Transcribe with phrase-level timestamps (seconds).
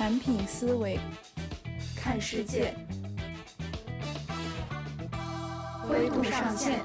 [0.00, 0.98] 产品思维，
[1.94, 2.74] 看世界，
[5.86, 6.80] 灰度上线。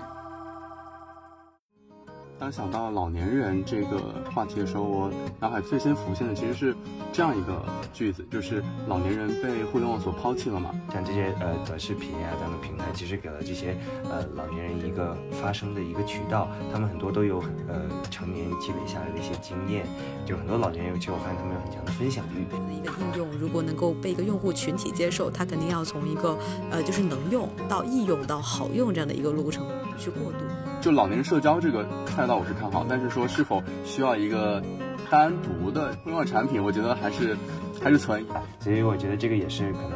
[2.46, 4.00] 当想到老年人这个
[4.32, 6.76] 话题的时候，我脑海最先浮现的其实是
[7.12, 7.60] 这样一个
[7.92, 10.70] 句子，就是老年人被互联网所抛弃了嘛。
[10.94, 13.76] 像这些呃短视频呀等等平台，其实给了这些
[14.12, 16.48] 呃老年人一个发声的一个渠道。
[16.72, 19.88] 他们很多都有呃成年积累下来的一些经验，
[20.24, 22.46] 就很多老年人，其实我发现他们有很强的分享欲。
[22.72, 26.38] 一个应用如果能够被一个用户群体接受，它肯定要从一个
[26.70, 29.66] 呃就是能用到易用到好用这样的一个路程
[29.98, 30.40] 去过渡。
[30.82, 34.62] 就老年人社交这个赛道，我是看好，但是说是否需要一个
[35.10, 37.38] 单独的互联网产品，我觉得还是
[37.82, 38.28] 还是存疑。
[38.60, 39.92] 所以我觉得这个也是可能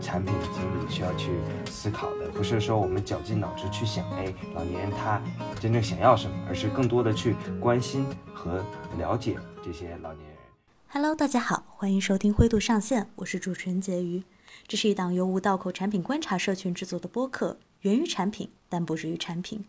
[0.00, 1.30] 产品经理需要去
[1.66, 5.20] 思考的，不是说我们绞尽脑汁去想，哎，老年人他
[5.60, 8.64] 真正想要什么，而是更多的去关心和
[8.98, 10.36] 了解这些老年人。
[10.88, 14.22] Hello，大家好，欢迎收听灰度上线，我是主持人婕妤。
[14.68, 19.62] 这是一档由无道口产品观察社群制作的播客，源于产品，但不止于产品。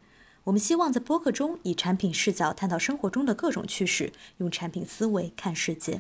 [0.45, 5.99] 我们希望在播客中以产品视角探讨生活中的各种趣事，用产品思维看世界。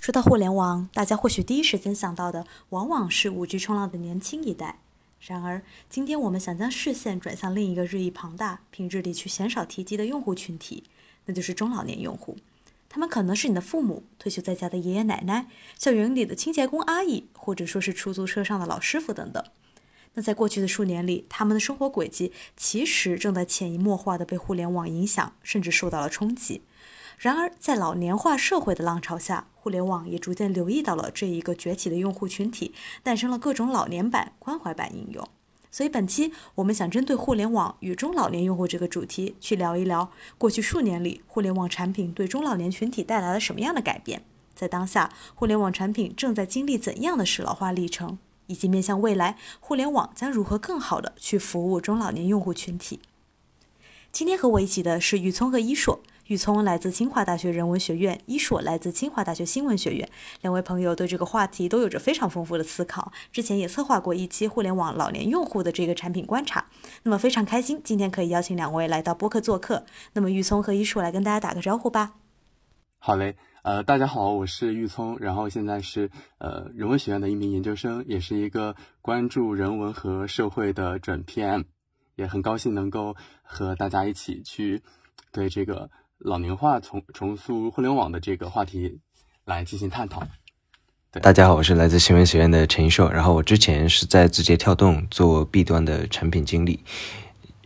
[0.00, 4.80] 说到互联网，大家或许第一时间想到的往往是五 G 冲浪的年轻一代。
[5.20, 10.84] 然而，今天我们想将视线转向另一个日益庞大、平日里却鲜少提及的用户群体，
[11.24, 12.36] 那就是中老年用户。
[12.90, 15.46] 他们可能是你的父母、退休在家的爷爷奶奶、
[15.78, 19.42] 校园里的清洁工阿姨，或者说是出租车上的老师傅等等。
[20.14, 26.62] 那在过去的数年里，他们的生活轨迹其实正在潜移默化地被互联网影响，甚至受到了冲击。
[27.16, 35.28] 然而，在老年化社会的浪潮下，互联网也逐渐留意到了这一个崛起的用户群体，诞生了各种老年版、关怀版应用。
[35.70, 44.24] 所以，本期我们想针对互联网与中老年用户这个主题，去聊一聊过去数年里互联网产品对中老年群体带来了什么样的改变，
[44.54, 48.18] 在当下，互联网产品正在经历怎样的适老化历程。
[48.50, 52.98] 以及面向未来，互联网将如何更好的去服务中老年用户群体？
[54.10, 56.00] 今天和我一起的是玉聪和一硕。
[56.26, 60.08] 玉聪来自清华大学人文学院，一硕来自清华大学新闻学院。
[60.42, 66.66] 两位朋友对这个话题都有着非常丰富的思考，之前也策划过一期互联网老年用户的这个产品观察。
[67.04, 69.84] 那么非常开心，今天可以邀请两位来到播客做客。
[70.14, 72.14] 那么玉聪和一硕来跟大家打个招呼吧。
[72.98, 73.36] 好嘞。
[73.62, 81.64] 呃，大家好，我是玉聪，然后现在是呃人文学院的一名研究生，也是一个关注人文和社会的准 PM，
[82.16, 84.80] 也很高兴能够和大家一起去
[85.30, 88.98] 对这个老龄化重重塑互联网的这个话题
[89.44, 90.22] 来进行探讨。
[91.20, 96.82] 大家好，我是来自新闻学院的陈一硕，然后我之前是在字节跳动做 B 端的产品经理。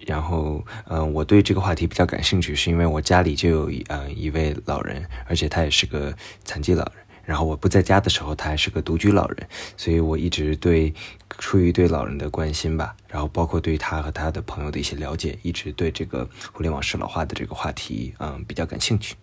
[0.06, 7.04] 然后，嗯，我对这个话题比较感兴趣，是因为我家里就有一呃一位老人，而且他也是个残疾老人。
[7.24, 9.48] 然后我不在家的时候，他还是个独居老人，
[9.78, 10.92] 所以我一直对
[11.38, 19.14] 出于对老人的关心吧，然后包括对他和他的朋友的一些了解，一直对这个互联网适老化的这个话题，嗯，比较感兴趣。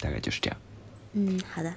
[0.00, 0.56] 大概就是这样。
[1.12, 1.72] 嗯，好的。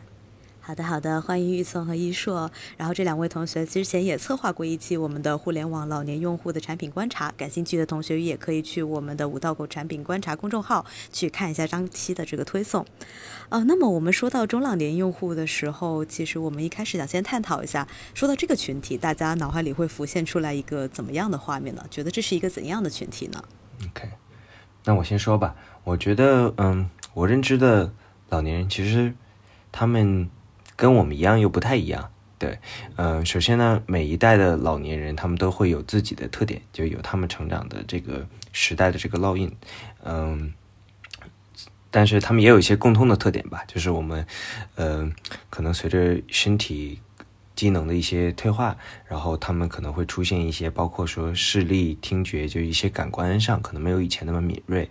[0.68, 2.52] 好的，好的，欢迎玉聪和一硕。
[2.76, 12.86] 然后这两位同学之前也策划过一期我们的互联网老年用户的产品观察，感兴趣的同学也可以去我们的五道口产品观察公众号去看一下当期的这个推送。
[13.48, 21.86] 呃，那么我们说到中老年用户的时候，其实我们一开始想先探讨一下，说到这个群体，大家脑海里会浮现出来一个怎么样的画面呢？
[21.90, 23.42] 觉得这是一个怎样的群体呢
[23.86, 24.10] ？OK，
[24.84, 25.56] 那我先说吧。
[25.86, 27.94] 我觉得，嗯，我认知的
[28.28, 29.14] 老年人其实
[29.72, 30.30] 他们。
[30.78, 32.58] 跟我们一样又不太一样，对，
[32.96, 39.52] 嗯，首先呢，每一代的老年人他们都会有自己的特点，就有他们成长的这个时代的这个烙印，
[40.06, 40.54] 嗯，
[41.92, 44.26] 但是他们也有一些共通的特点吧，就是我们，
[44.76, 45.14] 嗯，
[45.50, 47.02] 可能随着身体。
[47.58, 54.88] 机能的一些退化，然后他们可能会出现一些，包括说视力、听觉，就一些感官上可能没有以前那么敏锐。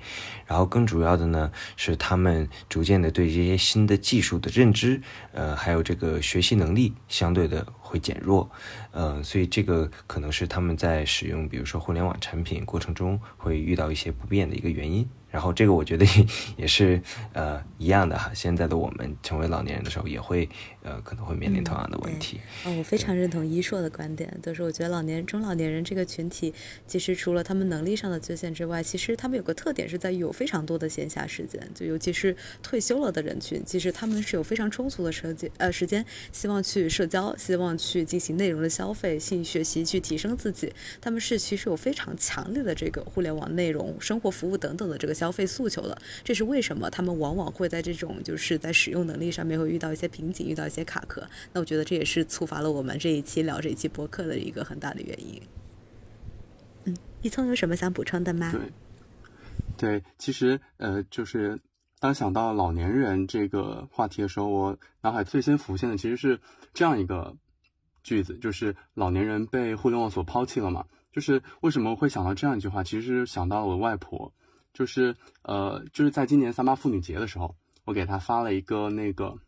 [0.47, 5.01] 然后更主要的呢，是他们逐渐的对这些新的技术的认知，
[5.33, 8.51] 呃，还有这个学习能力相对的会减弱，
[8.91, 15.09] 呃，所以这个可能是他们在使用，比如说互联网产品过程中会遇到一些不便的一个原因。
[15.30, 16.06] 然后这个我觉得
[16.56, 17.00] 也 是
[17.32, 20.48] 呃一样的哈，现在的我们成为老年人的时候，也会
[20.82, 22.40] 呃可能会面临同样的问题。
[22.64, 26.54] 嗯，我非常认同一硕的观点，就是我觉得老年中老年人这个群体，
[26.86, 45.98] 其实除了他们能力上的缺陷之外，其实他们有个特点是在于有非常多的闲暇时间，就尤其是退休了的人群，其实他们是有非常充足的时间呃时间，希望去社交，希望去进行内容的消费、性学习、去提升自己，他们是其实有非常强烈的这个互联网内容、生活服务等等的这个消消费诉求的。
[46.22, 51.28] 这是为什么他们往往会在这种就是在使用能力上面会遇到一些瓶颈、遇到一些卡壳。
[51.52, 55.42] 那我觉得这也是触发了我们这一期聊这一期博客的一个很大的原因。
[56.84, 58.52] 嗯，一聪有什么想补充的吗？
[59.76, 61.58] 对，对，其实呃，就是
[61.98, 66.38] 当想到老年人这个话题的时候，我脑海最先浮现的其实是
[66.72, 67.36] 这样一个
[68.04, 70.84] 句子，就是老年人被互联网所抛弃了嘛。
[71.12, 72.84] 就是为什么会想到这样一句话？
[72.84, 74.30] 其实想到了我外婆，
[74.76, 77.56] 就是呃，就是在今年三八妇女节的时候，
[77.86, 79.38] 我给她发了一个那个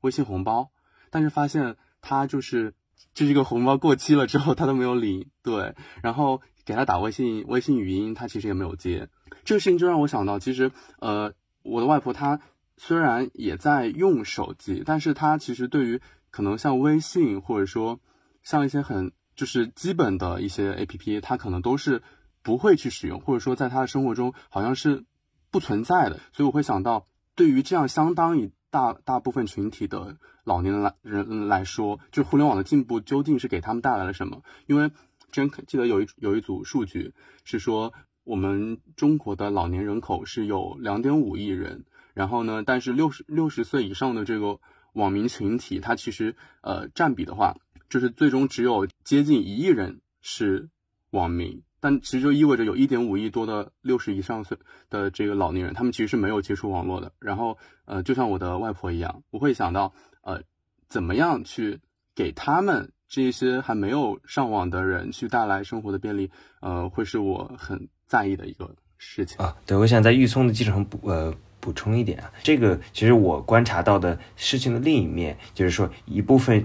[0.00, 0.72] 微信红包，
[1.08, 2.74] 但是发现她就是
[3.14, 9.08] 这一个红包过期了之后，她都没有领，对，然后给她打微信微信语音，她其实也没有接。
[9.44, 11.32] 这个事情就让我想到，其实呃，
[11.62, 12.40] 我的外婆她
[12.76, 16.00] 虽然也在用手机，但是她其实对于
[16.32, 18.00] 可能像微信或者说
[18.42, 22.02] 像一些很就是基本的一些 A P P，她可能都是
[22.42, 25.04] 不会去使用，或者说在他的生活中好像是
[25.50, 26.20] 不存在的。
[26.32, 34.42] 所以我会想到，对于这样相当一大大部分群体的老年人来人来说，就互联网的进步究竟是给他们带来了什么？
[34.66, 34.90] 因为
[35.30, 37.12] 真记得有一有一组数据
[37.44, 37.92] 是说。
[38.24, 41.84] 我们中国的老年人口是有两点五亿人，
[42.14, 44.60] 然后呢，但是六十六十岁以上的这个
[44.92, 47.56] 网民群体，它其实呃占比的话，
[47.88, 50.68] 就是最终只有接近一亿人是
[51.10, 54.56] 网民，但其实就意味着有一点五亿多的六十以上岁
[54.88, 57.12] 的这个老年人，他们其实是没有接触网络的。
[57.18, 59.92] 然后呃，就像我的外婆一样，我会想到
[60.22, 60.40] 呃，
[60.88, 61.80] 怎么样去
[62.14, 66.30] 给他们这些还没有上网的人去带来生活的便利，
[66.60, 67.88] 呃，会是我很。
[68.12, 76.62] 在意的一个事情啊，对，我想在玉聪的基础上补呃补充一点啊，这个其实我观察到的事情的另一面，就是说一部分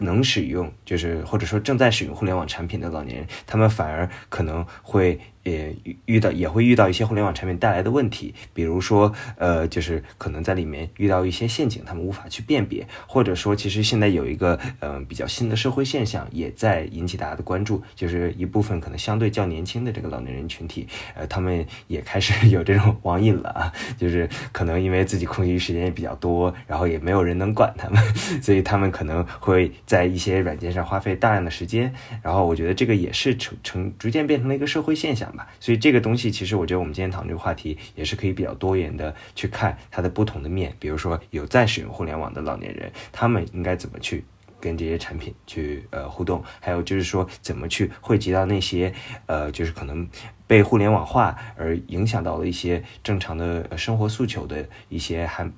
[0.00, 5.18] 能使用，就是或者说正在使用互联网产品的老年人，他们反而可能会。
[5.42, 28.02] 也遇到也会遇到一些互联网产品带来的问题，比如说，呃，就是可能在里面遇到一些陷阱，他们无法去辨别，或者说，其实现在有一个呃比较新的社会现象也在引起大家的关注，就是一部分可能相对较年轻的这个老年人群体，呃，他们也开始有这种网瘾了啊， 就是可能因为自己空余时间也比较多，然后也没有人能管他们，
[28.42, 31.90] 所以他们可能会在一些软件上花费大量的时间，
[32.22, 35.30] 然后我觉得这个也是成成逐渐变成了一个社会现象。
[35.58, 40.74] 所以这个东西，其实我觉得我们今天讨论这个话题，也是可以比较多元的去看它的不同的面。
[40.78, 44.24] 比如说，有在使用互联网的老年人，他们应该怎么去
[44.60, 46.42] 跟这些产品去呃互动？
[46.60, 48.92] 还有就是说，怎么去汇集到那些
[49.26, 50.08] 呃，就是可能
[50.46, 55.50] 被互联网化而影响到了一些正常的生活诉求的一些还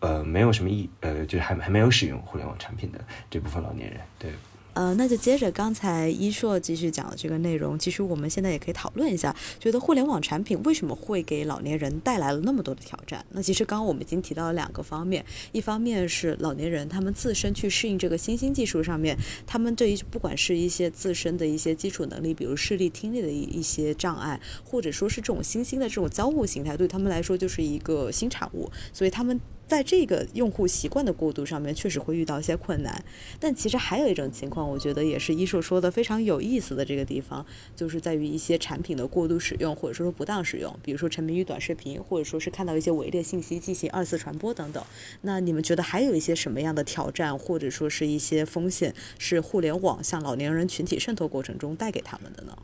[0.00, 4.30] 呃没有什么意呃，就是还还没有使用互联网产品的这部分老年人，对。
[4.74, 13.24] 呃，那就接着刚才一硕继续讲的这个内容，其实我们现在也可以讨论一下，觉得互联网产品为什么会给老年人带来了那么多的挑战？
[13.30, 19.16] 那其实刚刚我们已经提到了两个方面，一方面是老年人他们自身去适应这个新兴技术上面，
[19.46, 29.40] 他们对于不管是一些自身的一些基础能力，比如视力、听力的一一些障碍，或者说是这种新兴的这种交互形态，对他们来说就是一个新产物，所以他们。
[29.66, 33.04] 在这个用户习惯的过渡上面，确实会遇到一些困难。
[33.40, 37.44] 但其实还有一种情况，我觉得也是一硕说的非常有意思的这个地方，
[37.74, 44.84] 就是在于一些产品的过度使用，或者说不当使用，比如说沉迷于短视频，或者说是看到一些伪劣信息进行二次传播等等。
[45.22, 52.56] 那你们觉得还有一些什么样的挑战，或者说是一些风险，是互联网向老年人群体渗透过程中带给他们的呢？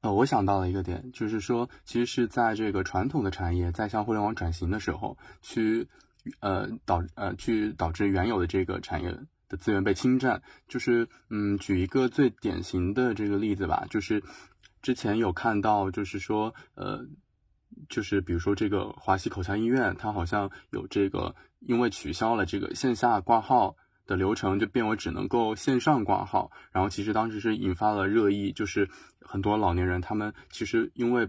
[0.00, 5.88] 呃，我想到了一个点，就是说，其实是在这个传统的产业在向互联网转型的时候，去
[6.38, 9.10] 呃导呃去导致原有的这个产业
[9.48, 10.40] 的资源被侵占。
[10.68, 14.22] 就是嗯，举一个最典型的这个例子吧，就是
[14.82, 17.04] 之前有看到，就是说呃，
[17.88, 23.74] 就是比如说这个华西口腔医院，它好像有这个因为取消了这个线下挂号。
[24.08, 28.88] 的流程就变为只能够线上挂号，然后其实当时是引发了热议，就是
[29.20, 31.28] 很多老年人他们其实因为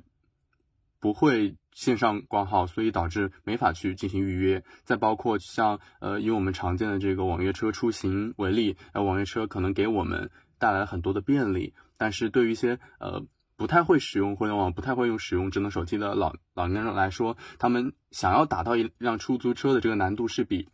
[1.00, 4.64] 不会线上挂号，所以导致没法去进行预约。
[4.86, 13.26] 再包括像呃以我们常见的这个网约车出行为例，呃网约车可能给我们带来很多的便利，但是对于一些呃
[13.58, 20.70] 不太会使用互联网、不太会用使用智能手机的老老年人来说，他们想要打到一辆出租车的这个难度是比。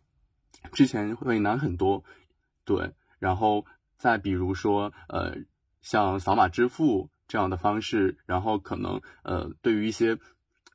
[0.72, 2.04] 之前会难很多，
[2.64, 3.64] 对，然后
[3.96, 5.36] 再比如说，呃，
[5.80, 10.18] 像扫码支付这样的方式，然后可能，呃，对于一些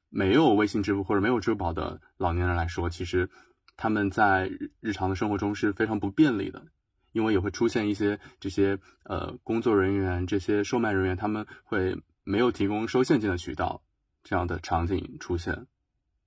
[0.09, 3.29] 没有微信支付或者没有支付宝的老年人来说，其实
[3.77, 6.65] 他们在日常的生活中是非常不便利的，
[7.11, 13.81] 因为也会出现一些这些呃工作人员、这些售卖人员，他们会没有提供收现金的渠道，
[14.23, 15.67] 这样的场景出现。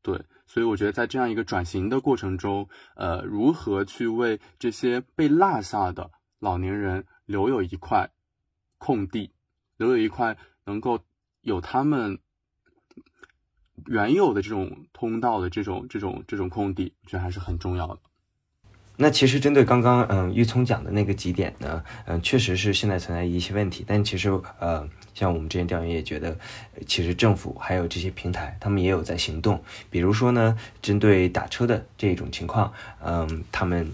[0.05, 8.11] 对，所以我觉得在这样一个转型的过程中，呃，如何去为这些被落下的老年人留有一块
[8.77, 9.33] 空地，
[9.79, 11.01] 留有一块能够
[11.41, 12.19] 有他们
[13.87, 17.99] 原有的这种通道的这种这种这种空地，我觉得还是很重要的。
[18.97, 26.37] 那其实针对刚刚嗯玉聪讲的那个几点呢，嗯，确实是现在存在一些问题，但其实呃，像我们之前调研也觉得，
[26.87, 29.63] 其实政府还有这些平台，他们也有在行动。
[29.91, 32.73] 比如说呢，针对打车的这种情况，
[33.05, 33.91] 嗯，他们。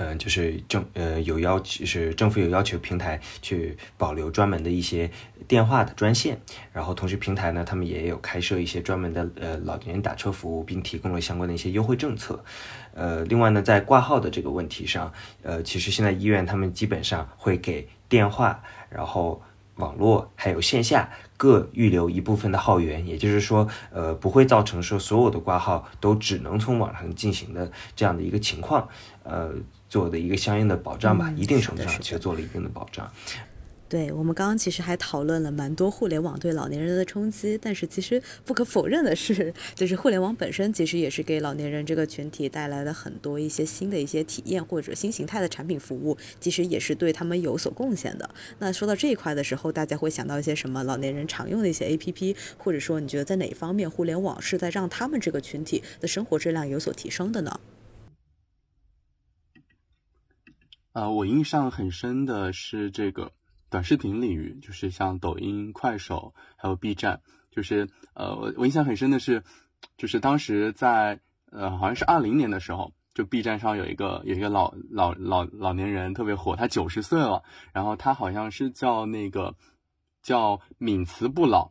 [0.00, 5.10] 嗯，就是政呃有要求，是政府有要求平台去保留专门的一些
[5.48, 6.40] 电话的专线，
[6.72, 12.44] 然后同时平台呢，他们也有开设一些专门的呃老年人打车服务，并提供了相关的一些优惠政策。
[12.94, 15.12] 呃，另外呢，在挂号的这个问题上，
[15.42, 19.42] 呃，其实现在医院他们基本上会给电话，然后
[19.74, 28.88] 网络还有线下各预留一部分的号源，也就是说，呃，不会造成说所有的挂号都只能从网上进行的这样的一个情况，
[29.24, 29.52] 呃。
[29.88, 33.10] 做的一个相应的保障吧，一定程度上其实做了一定的保障。
[33.88, 48.28] 对我们刚刚其实还讨论了蛮多互联网对老年人的冲击，但是其实不可否认的是，就是互联网本身其实也是给老年人这个群体带来了很多一些新的一些体验或者新形态的产品服务，其实也是对他们有所贡献的。
[48.58, 57.58] 那说到这一块的时候，大家会想到一些什么老年人常用的一些 APP，或者说你觉得在哪方面互联网是在让他们这个群体的生活质量有所提升的呢？
[60.98, 63.30] 呃，我印象很深的是这个
[63.70, 67.20] 短视频领域，就是像抖音、快手，还有 B 站。
[67.52, 69.44] 就是呃，我我印象很深的是，
[69.96, 71.20] 就是当时在
[71.52, 79.54] 呃，好像是二零年的时候，就 B 站上有一个有一个老老老老年人特别火，他九十岁了，然后他好像是叫那个
[80.20, 81.70] 叫敏慈不老，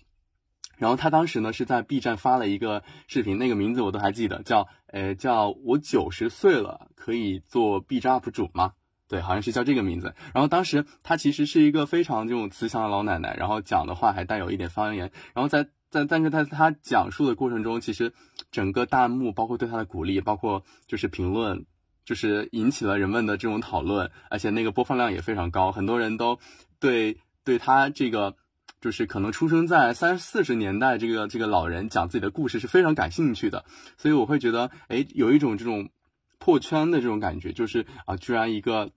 [0.77, 8.71] 然后他当时呢是在 B 站发了一个视频，那个名字我都还记得，叫呃叫我九十岁了可以做 B 站 UP 主吗？
[9.07, 10.13] 对，好像是叫这个名字。
[10.33, 15.11] 然后当时她其实是一个非常这种慈祥的老奶奶，然后讲的话还带有一点方言。
[15.33, 18.11] 然后在在，但是在她讲述的过程中，其实
[18.51, 21.65] 整个弹幕包括对她的鼓励，包括就是评论，
[22.03, 26.37] 就是引起了人们的这种讨论，而且那个播放量也非常高，很多人都
[26.79, 28.35] 对对她这个
[28.81, 33.63] 就是可能出生在三四十年代这个这个老人讲自己的故事是非常感兴趣的。
[33.97, 35.89] 所以我会觉得，哎，有一种这种
[36.39, 38.91] 破圈的这种感觉，就是啊，居然一个。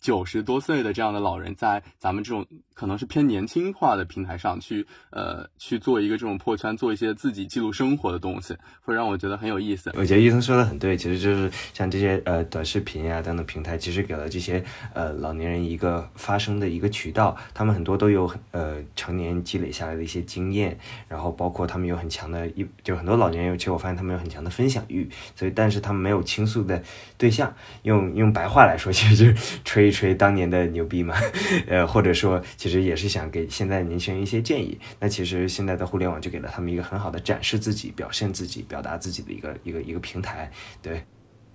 [0.00, 2.44] 九十多岁的这样的老人，在咱们这种
[2.74, 9.90] 可能是偏年轻化的平台上去，呃，去做一个这种破圈，做一些自己记录生活的东西，会让我觉得很有意思。
[9.94, 14.62] 我觉得医生说的很对，其实就是像这些呃短视频呀等等平台，其实给了这些
[14.92, 17.36] 呃老年人一个发声的一个渠道。
[17.54, 26.82] 他们很多都有呃成年积累下来的一些经验，然后包括他们有很强的一，就很多老年人，其实我发现他们有很强的分享欲，所以但是他们没有倾诉的
[27.16, 27.54] 对象。
[27.84, 29.92] 用用白话来说，其实就是吹一。
[29.92, 31.14] 吹当年的牛逼嘛，
[31.68, 34.78] 呃，或者说，其实也是想给现在年轻人一些建议。
[35.00, 40.48] 那其实现在的互联网就给了他们一个很好的展示自己、表现自己、表达自己的一个一个一个平台，
[40.80, 41.02] 对。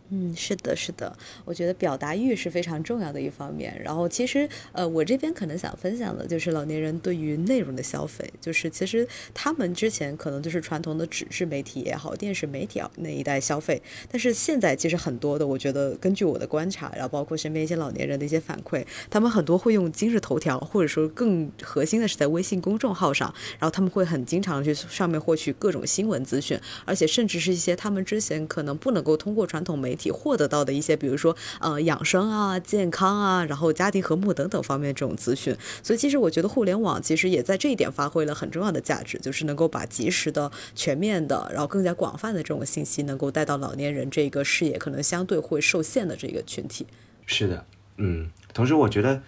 [0.10, 3.78] 嗯，是的，是的，我觉得表达欲是非常重要的一方面。
[3.84, 35.58] 然后，其实，呃，我这边可能想分享的就是老年人对于内容的消费，就是其实他们之前可能就是传统的纸质媒体也好，电视媒体那一代消费，但是现在其实很多的，我觉得根据我的观察，然后包括身边一些老年人的一些反馈，他们很多会用今日头条，或者说更核心的是在微信公众号上，然后他们会很经常去上面获取各种新闻资讯，而且甚至是一些他们之前可能不能够通过传统媒体获得到的一些，比如说呃养生啊、健康啊，然后家庭和睦等等方面这种资讯。
[35.82, 46.86] 所以其实我觉得互联网其实也在这一点发挥了很重要的价值，就是能够把及时的、全面的，然后更加广泛的这种信息，能够带到老年人这个视野可能相对会受限的这个群体。
[47.26, 47.66] 是的，
[47.98, 49.22] 嗯，同时我觉得，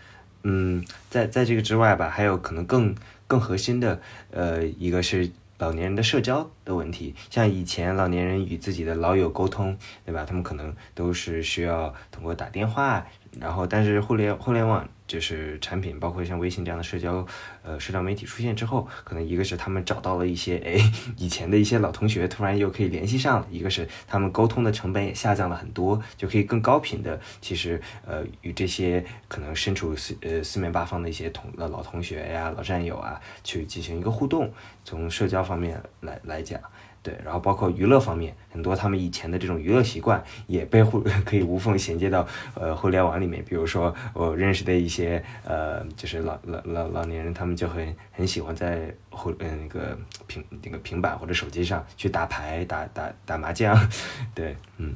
[0.43, 2.95] 嗯，在在这个之外吧，还有可能更
[3.27, 3.99] 更核心的，
[4.31, 5.31] 呃，一个是。
[5.59, 10.23] 老年人的社交的问题，像以前老年人与自己的老友沟通，对吧？
[10.23, 13.05] 他们可能都是需要通过打电话，
[13.39, 14.87] 然后但是互联互联网。
[15.09, 17.25] 就是产品，包括像微信这样的社交，
[17.63, 20.77] 呃，社交媒体出现之后，可能一个是他们找到了一些，哎，
[21.17, 34.53] 以前的一些老同学，突然又可以联系上了；一个是他们沟通的成本也下降了很多，就可以更高频的，其实，呃，与这些可能身处四呃四面八方的一些同呃老同学呀、老战友啊，去进行一个互动。
[34.85, 36.58] 从社交方面来来讲，
[37.01, 43.43] 对，然后包括娱乐方面，很多他们以前的这种娱乐习惯也被互 可以无缝衔接到呃互联网里面。
[43.45, 49.97] 比如说我认识的一些呃，就是老老老老年人，他们就很很喜欢在互嗯那个
[50.27, 53.75] 平那个平板或者手机上去打牌、打打打麻将，
[54.35, 54.93] 对，嗯。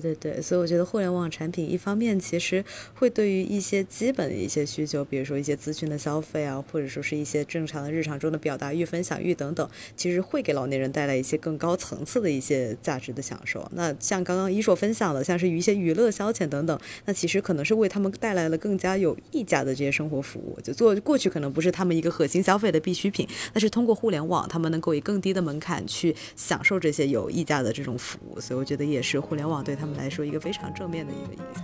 [0.00, 13.70] 对对，所以我觉得互联网产品一方面其实会对于一些基本的一些需求，比如说一些资讯的消费啊，或者说是一些正常的日常中的表达欲、分享欲等等，其实会给老年人带来一些更高层次的一些价值的享受。
[13.74, 20.58] 那像刚刚一硕分享的，像是一些娱乐消遣等等，那其实可能是为他们带来了更加有溢价的这些生活服务。
[20.60, 28.40] 就做过去可能不是他们一个核心消费的必需品，但是通过互联网，他们能够以更低的门槛去享受这些有溢价的这种服务。
[28.40, 29.83] 所以我觉得也是互联网对他。
[29.84, 31.62] 他们来说，一个非常正面的一个影响。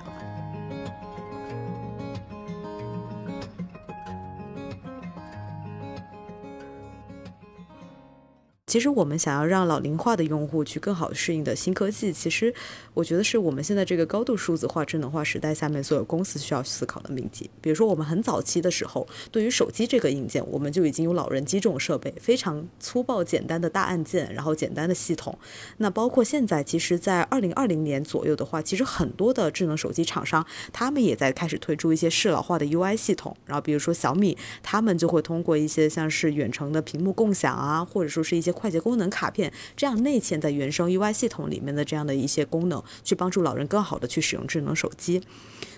[8.71, 12.55] 其实我们想要让老龄化的用户去更好适应的新科技，其实
[12.95, 17.50] 我觉得是我们现在这个高度数字化、智能化时代下面所有公司需要思考的命题。
[17.61, 25.37] 比如说，我们很早期的时候，对于手机这个硬件，我们就已经有老人机这种设备，非常粗暴简单的大按键，然后简单的系统。
[25.79, 33.37] 那包括现在，其实，在二零二零年左右的话，其实很多的智能手机厂商，他们也在开始推出一些适老化的 UI 系统。
[33.47, 45.23] 然后，比如说小米，他们就会通过一些像是远程的屏幕共享啊，或者说是一些快捷功能卡片，这样内嵌在原生 UI 系统里面的这样的一些功能，去帮助老人更好的去使用智能手机。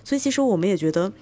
[0.03, 1.13] 所以其实我们也觉得。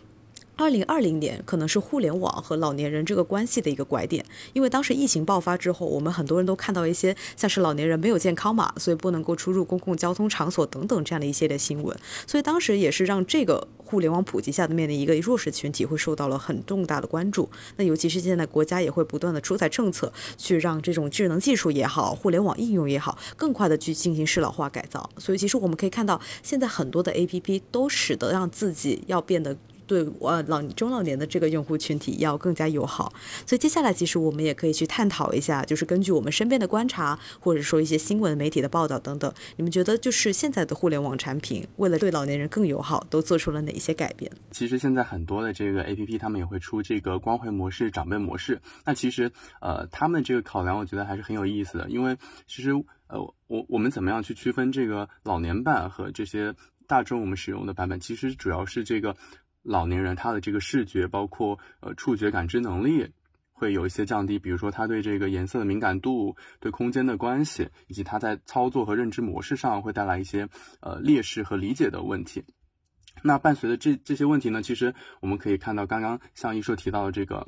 [0.61, 17.49] 二零二零年可能是互联网和老年人这个关系的一个拐点，因为当时疫情爆发之后，我们很多人都看到一些像是老年人没有健康码，所以不能够出入公共交通场所等等这样的一系列新闻，所以当时也是让这个互联网普及下面的一个弱势群体会受到了很重大的关注。
[17.77, 25.09] 那尤其是现在国家也会不断的出台政策，去让这种智能技术也好，互联网应用也好，更快的去进行适老化改造。
[25.17, 29.57] 所以其实我们可以看到，现在很多的 APP 都使得让自己要变得。
[29.91, 33.11] 对呃老中老年的这个用户群体要更加友好，
[33.45, 44.31] 所以接下来其实我们也可以去探讨一下，就是根据我们身边的观察，或者说一些新闻媒体的报道等等，你们觉得就是现在的互联网产品为了对老年人更友好，都做出了哪些改变？
[44.51, 48.61] 其实现在很多的这个 A P P 他们也会出这个光辉模式、长辈模式。
[48.85, 52.15] 那其实呃他们这个考量，我觉得还是很有意思的，因为
[52.47, 52.71] 其实
[53.07, 56.55] 呃我我们怎么样去区分这个老年版和这些
[56.87, 57.99] 大众我们使用的版本？
[57.99, 59.13] 其实主要是这个。
[59.63, 63.07] 老年人他的这个视觉，包括呃触觉感知能力，
[63.51, 64.39] 会有一些降低。
[64.39, 72.43] 比如说，他对这个颜色的敏感度，对空间的关系，以及他在操作和认知模式上会带来一些呃劣势和理解的问题。
[73.21, 77.47] 那伴随着这这些问题呢，其实我们可以看到，刚刚像一硕提到的这个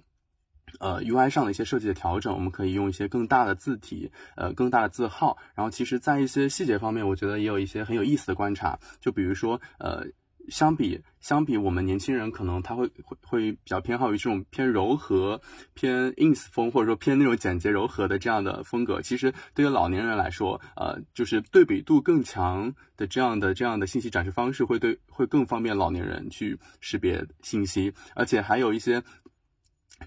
[0.80, 5.36] 呃 UI 上的一些设计的调整，我们可以用一些更大的字体，呃更大的字号。
[5.56, 8.78] 然后，其实在一些细节方面，我觉得也有一些很有意思的观察。
[9.00, 10.06] 就比如说呃。
[10.50, 15.42] 相比相比，我们年轻人可能他会会会比较偏好于这种偏柔和、
[15.74, 19.02] 偏 ins 风，或者说偏那种简洁柔和的这样的风格。
[19.02, 29.04] 其实对于老年人来说，呃，就是对比度更强的这样的这样的信息展示方式，会对会更方便老年人去识别信息，而且还有一些。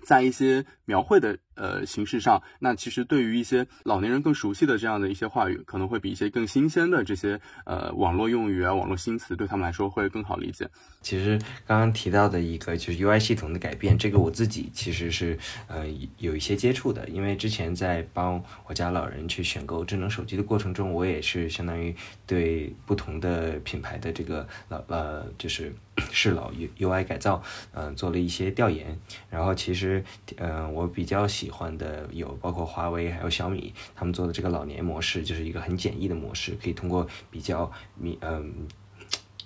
[0.02, 10.68] 在一些描绘的呃形式上，那其实对于一些老年人更熟悉的这样的一些话语，可能会比一些更新鲜的这些呃网络用语啊、网络新词，对他们来说会更好理解。
[11.02, 15.38] 其实刚刚提到的一个就是 UI 系统的改变，这个我自己其实是
[15.68, 15.84] 呃
[16.18, 21.94] 有一些接触的，因为之前在帮我家老人去选购智能手机的过程中，我也是相当于
[22.26, 25.72] 对不同的品牌的这个老呃就是
[26.12, 27.42] 适老 UI 改造，
[27.72, 28.98] 嗯做了一些调研，
[29.30, 30.04] 然后其实。
[30.38, 38.52] 嗯，我比较喜喜欢的有包括华为还有小米，他们做的这个老年模式，就是一个很简易的模式，可以通过比较明，嗯，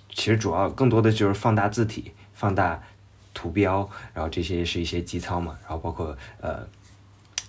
[0.09, 2.81] 其实主要更多的就是放大字体、放大
[3.35, 6.67] 图标，然后这些是一些基操嘛，然后包括呃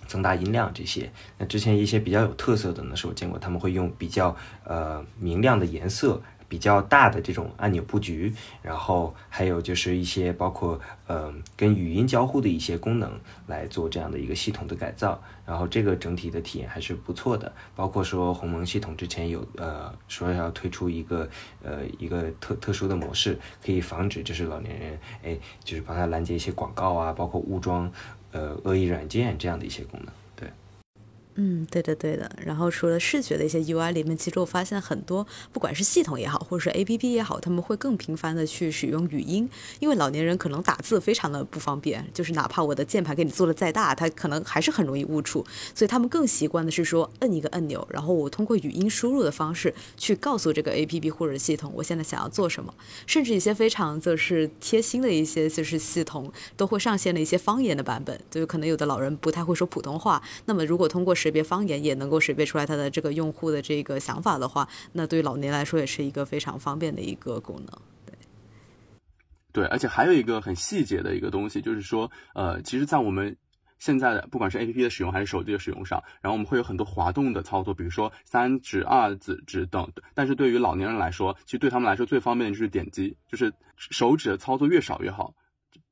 [0.05, 1.11] 增大音量这些。
[1.39, 4.35] 那之前一些比较有特色的呢，是我见过他们会用比较
[4.65, 6.21] 呃明亮的颜色。
[6.53, 17.51] 比较大的这种按钮布局，然后还有就是一些包括呃跟语音交互的一些功能来做这样的一个系统的改造，然后这个整体的体验还是不错的。
[17.75, 21.27] 包括说鸿蒙系统之前有呃说要推出一个
[21.63, 27.91] 呃一个特特殊的模式，可以防止就是老年人哎就是帮他拦截一些广告啊，包括误装
[28.31, 30.13] 呃恶意软件这样的一些功能。
[31.35, 32.29] 嗯，对的，对的。
[32.45, 45.43] 然后除了视觉的一些 UI 里面，其实我发现很多，不管是系统也好，或者是 APP 也好，他们会更频繁的去使用语音，因为老年人可能打字非常的不方便，就是哪怕我的键盘给你做的再大，他可能还是很容易误触，
[45.73, 52.73] 所以他们更习惯的是说摁一个按钮，然后我通过语音输入的方式去告诉这个 APP 或者系统我现在想要做什么，
[53.07, 67.67] 甚至一些非常就是贴心的一些就是系统都会上线了一些方言的版本，就可能有的老人不太会说普通话，那么如果通过识别方言也能够识别出来他的这个用户的这个想法的话，那对于老年来说也是一个非常方便的一个功能。
[68.05, 68.13] 对，
[69.53, 73.37] 对，而且还有一个很细节的一个东西，就是说，呃，其实，在我们
[73.79, 79.89] 现在的不管是 A P P 的使用还是手机的使用上，然后我们会有很多滑动的操作，比如说三指、二指指等。
[80.13, 85.33] 但是对于老年人来说，其实对他们来说最方便的就是点击，就是手指的操作越少越好。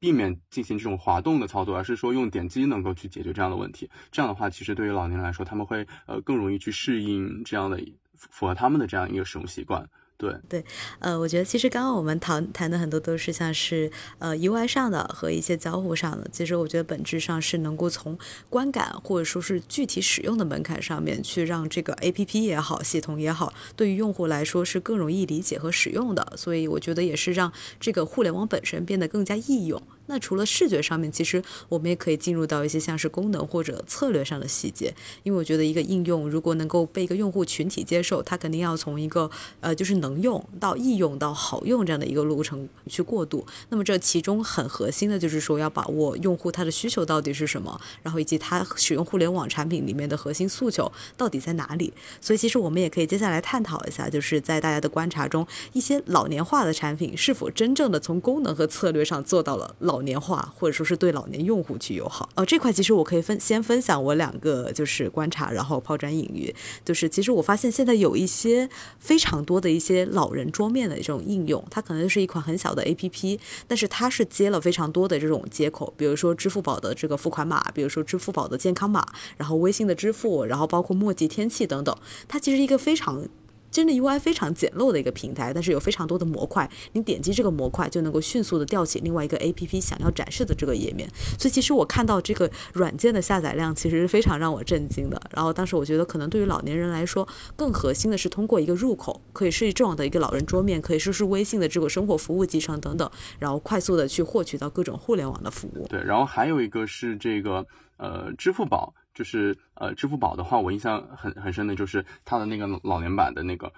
[0.02, 3.88] 避免进行这种滑动的操作，而是说用点击能够去解决这样的问题。
[4.12, 7.80] 这样的话，其实对于老年人来说，他们会呃更容易去适应这样的
[8.16, 9.88] 符合他们的这样一个使用习惯。
[10.22, 10.66] 对对，
[11.00, 16.30] 呃，我觉得其实刚刚我们谈谈的很多都是像是呃 UI 上的和一些交互上的。
[16.32, 18.16] 其实我觉得本质上是能够从
[18.48, 26.34] 观感或者说是具体使用的门槛上面去让这个 APP 也好，系统也好，对于用户来说是更容易理解和使用的。
[26.38, 29.82] 所以我觉得也是让这个互联网本身变得更加易用。
[30.08, 43.46] 那除了视觉上面，其实我们也可以进入到一些像是功能或者策略上的细节，因为我觉得一个应用如果能够被一个用户群体接受，它肯定要从一个呃就是能用到易用到好用这样的一个路程去过渡。
[43.70, 51.94] 那么这其中很核心的就是说要把握用户他的需求到底是什么，然后以及他使用互联网产品里面的核心诉求到底在哪里。
[52.20, 60.01] 所以其实我们也可以接下来探讨一下，就是在大家的观察中，一些老年化的产品是否真正的从功能和策略上做到了老。
[60.02, 66.54] 年化或者说是对老年用户去友好，呃，这块其实我可以分先分享我两个就是观察，然后抛砖引玉。
[66.84, 79.06] 就是其实我发现现在有一些非常多的一些老人桌面的这种应用，它可能是一款很小的 APP，但是它是接了非常多的这种接口，比如说支付宝的这个付款码，比如说支付宝的健康码，
[79.38, 81.96] 然后微信的支付，然后包括墨迹天气等等，
[82.28, 83.24] 它其实一个非常。
[83.72, 91.10] 真的 UI 非常简陋的一个平台，但是有非常多的模块，你点击这个模块就能够迅速的调起另外一个 APP 想要展示的这个页面。
[91.40, 95.20] 所以其实我看到这个软件的下载量其实是非常让我震惊的。
[95.34, 105.88] 然后当时我觉得可能对于老年人来说，更核心的是通过一个入口，可以是这样的一个老人桌面，可以说是微信的这个生活服务集成等等，然后快速的去获取到各种互联网的服务。
[105.88, 107.66] 对，然后还有一个是这个
[107.98, 108.94] 呃支付宝。
[109.22, 113.72] 就是呃，支付宝的话，我印象很很深的就是它的那个老年版的那个，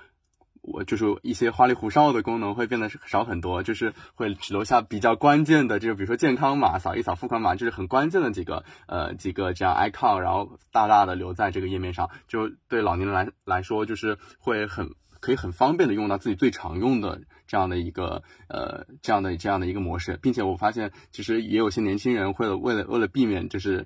[0.62, 23.86] 我就是一些花里胡哨的功能会变得少很多，就是会只留下比较关键的，就是比如说健康码，扫一扫付款码，就是很关键的几个呃几个这样 icon，然后大大的留在这个页面上，就对老年人来来说，就是会很可以很方便的用到自己最常用的这样的一个呃这样的这样的一个模式，并且我发现其实也有些年轻人会为了为了避免就是。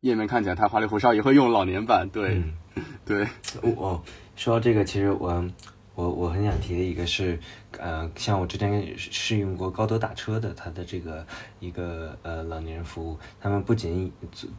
[0.00, 2.08] 页面看起来太花里胡哨，也会用老年版。
[2.10, 2.42] 对，
[3.04, 3.26] 对。
[3.62, 4.02] 我
[4.36, 5.44] 说到这个，其实我
[5.96, 7.40] 我我很想提的一个是。
[7.78, 11.26] 呃，像我之前试用过高德打车的，它的这个
[11.60, 14.10] 一个呃老年人服务，他们不仅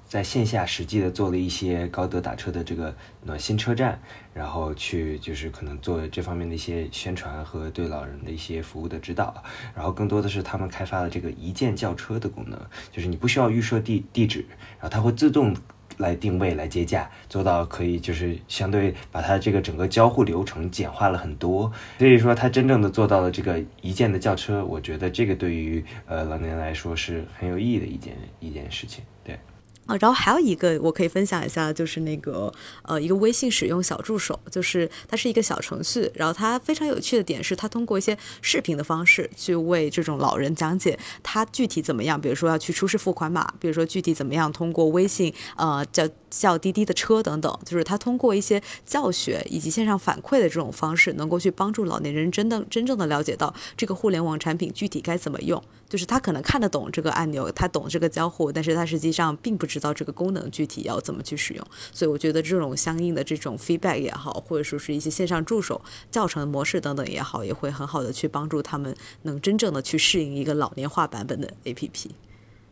[0.08, 4.00] 在线下实际的做了一些高德打车的这个暖心车站，
[4.36, 12.60] 然后去就是可能做这方面的一些宣传和对老人的一些服务的指导，然后更多的是他们开发了这个一键叫车的功能，
[12.92, 14.46] 就是你不需要预设地地址，
[14.80, 15.56] 然后它会自动。
[15.98, 21.72] 来定位、来接驾，做到可以就是相对把它这个整个交互流程简化了很多。
[22.00, 29.04] 所以说，它真正的做到了这个一键的叫车，我觉得这个对于呃老年人来说是很有意义的一件一件事情。
[29.24, 29.38] 对。
[29.88, 55.62] 啊，然后还有一个我可以分享一下，就是那个呃，一个微信使用小助手，就是它是一个小程序，然后它非常有趣的点是，它通过一些视频的方式去为这种老人讲解它具体怎么样，比如说要去出示付款码，比如说具体怎么样通过微信呃叫叫滴滴的车等等，就是他通过一些教学以及线上反馈的这种方式，能够去帮助老年人真的真正的了解到这个互联网产品具体该怎么用。
[55.88, 61.66] 就是他可能看得懂这个按钮，他懂这个交互，但是他实际上并不知道这个功能具体要怎么去使用。
[61.94, 72.10] 所以我觉得这种相应的这种 feedback 也好，或者说是一些线上助手教程模式等等也好，也会很好的去帮助他们能真正的去适应一个老年化版本的 APP。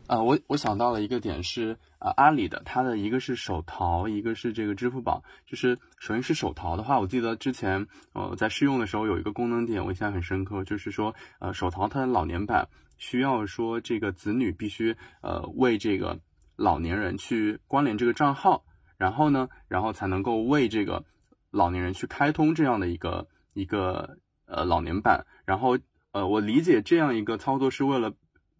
[0.08, 1.76] 啊，我我想到了一个点是，
[2.10, 5.22] 阿里的，它的一个是手淘，一个是这个支付宝。
[5.46, 12.68] 就是首先是手淘的话，我记得之前呃在试用的时候有一个功能点，我印象很深刻，就是说呃手淘它的老年版。
[12.98, 16.18] 需要说这个子女必须呃为这个
[16.56, 18.64] 老年人去关联这个账号，
[18.96, 21.04] 然后呢，然后才能够为这个
[21.50, 24.16] 老年人去开通这样的一个一个
[24.46, 25.26] 呃老年版。
[25.44, 25.76] 然后
[26.12, 28.10] 呃，我理解这样一个操作是为了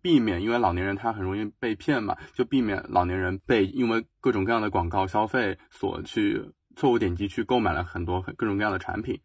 [0.02, 6.42] 避免，因为老年人他很容易被骗嘛，就避免老年人被因为各种各样的广告消费所去
[6.76, 9.20] 错误点击去购买了很多各种各样的产品。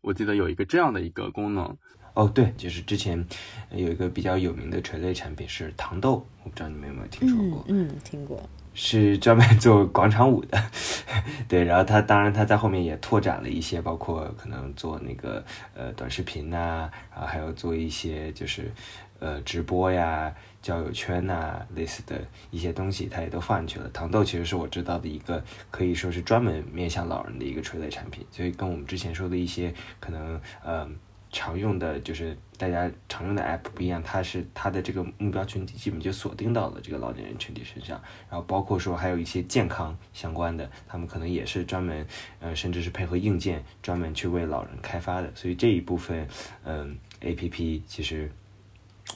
[0.00, 1.76] 我记得有一个这样的一个功能。
[2.14, 3.24] 哦，对，就是之前
[3.70, 7.64] 有一个比较有名的垂类产品是糖豆，我不知道你们有没有听说过？
[7.68, 8.42] 嗯，听过。
[8.74, 10.58] 是专门做广场舞的，
[11.48, 11.62] 对。
[11.62, 15.44] 然后他当然他在后面也拓展了一些，包括可能做那个
[15.74, 18.72] 呃短视频呐，然后还有做一些就是
[19.20, 23.88] 呃直播呀、交友圈呐类似的一些东西，它也都放进去了。
[23.90, 30.90] 糖豆其实是我知道的一个可以说是专门面向老人的一个垂类产品，所以跟我们之前说的一些可能呃。
[31.32, 42.04] 常用的就是大家常用的 app 不一样，它是它的这个目标群体基本就锁定到了这个老年人群体身上，然后包括说还有一些健康相关的，他们可能也是专门
[42.40, 46.26] 呃甚至是配合硬件专门去为老人开发的，所以这一部分
[46.64, 48.28] 嗯 app 其实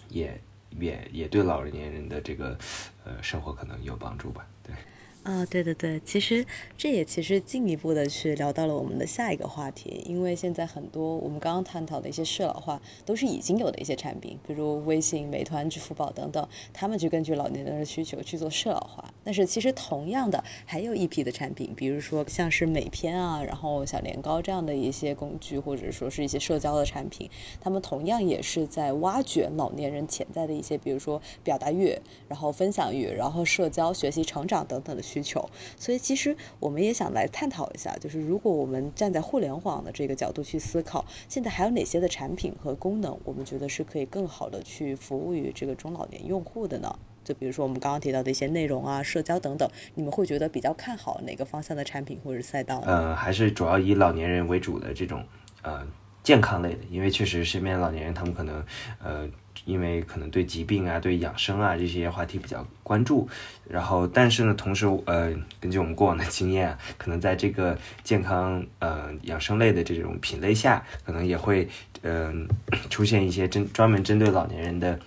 [0.09, 0.41] 也
[0.79, 2.59] 也也对老年人的这个
[3.05, 4.47] 呃生活可能有帮助吧，
[5.25, 6.45] 啊，对对对，其实
[6.77, 19.03] 这也其实进一步的去聊到了我们的下一个话题，因为现在很多我们刚刚探讨的一些适老化，都是已经有的一些产品，比如微信、美团、支付宝等等，他们去根据老年人的需求去做适老化。
[19.25, 27.31] 但是其实同样的，还有一批的产品，比如说像是美篇啊，然后小年糕这样的一些工具，或者说是一些社交的产品，
[27.63, 35.03] 他们同样也是在挖掘老年人潜在的一些，比如说表达欲，然后分享欲，然后社交、学习、成长等等的。
[35.14, 46.99] 需需求，所以其实我们也想来探讨一下，就是如果我们站在互联网的这个角度去思考，现在还有哪些的产品和功能，我们觉得是可以更好的去服务于这个中老年用户的呢？
[47.23, 52.83] 就比如说我们刚刚提到的一些内容啊、社交等等，你们会觉得比较看好哪个方向的产品或者赛道？
[52.85, 55.25] 呃，还是主要以老年人为主的这种
[55.63, 55.87] 呃
[56.25, 58.65] 健康类的，因为确实身边老年人他们可能
[58.99, 59.31] 呃。
[59.65, 63.29] 因为可能对疾病啊、对养生啊这些话题比较关注，
[63.69, 71.69] 然后但是呢，同时呃，根据我们过往的经验，可能在这个健康呃养生类的这种品类下，可能也会
[72.03, 72.49] 嗯
[72.91, 74.99] 出现一些针专门针对老年人的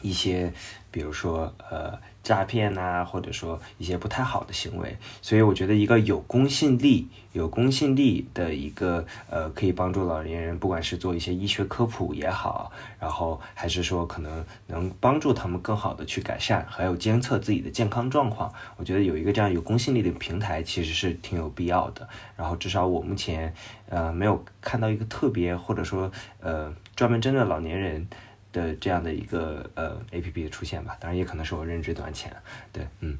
[0.00, 0.52] 一些，
[0.90, 1.98] 比如说呃。
[2.22, 22.08] 诈骗呐，或者说一些不太好的行为，所以我觉得一个有公信力、有公信力的一个呃，可以帮助老年人，不管是做一些医学科普也好，然后还是说可能能帮助他们更好的去改善，还有监测自己的健康状况，我觉得有一个这样有公信力的平台其实是挺有必要的。
[22.36, 23.52] 然后至少我目前
[23.88, 28.06] 呃没有看到一个特别或者说呃专门针对老年人。
[28.52, 32.34] 的这样的一个呃 A P P 的出现吧，当然也可能是我认知短浅，
[32.72, 33.18] 对，嗯。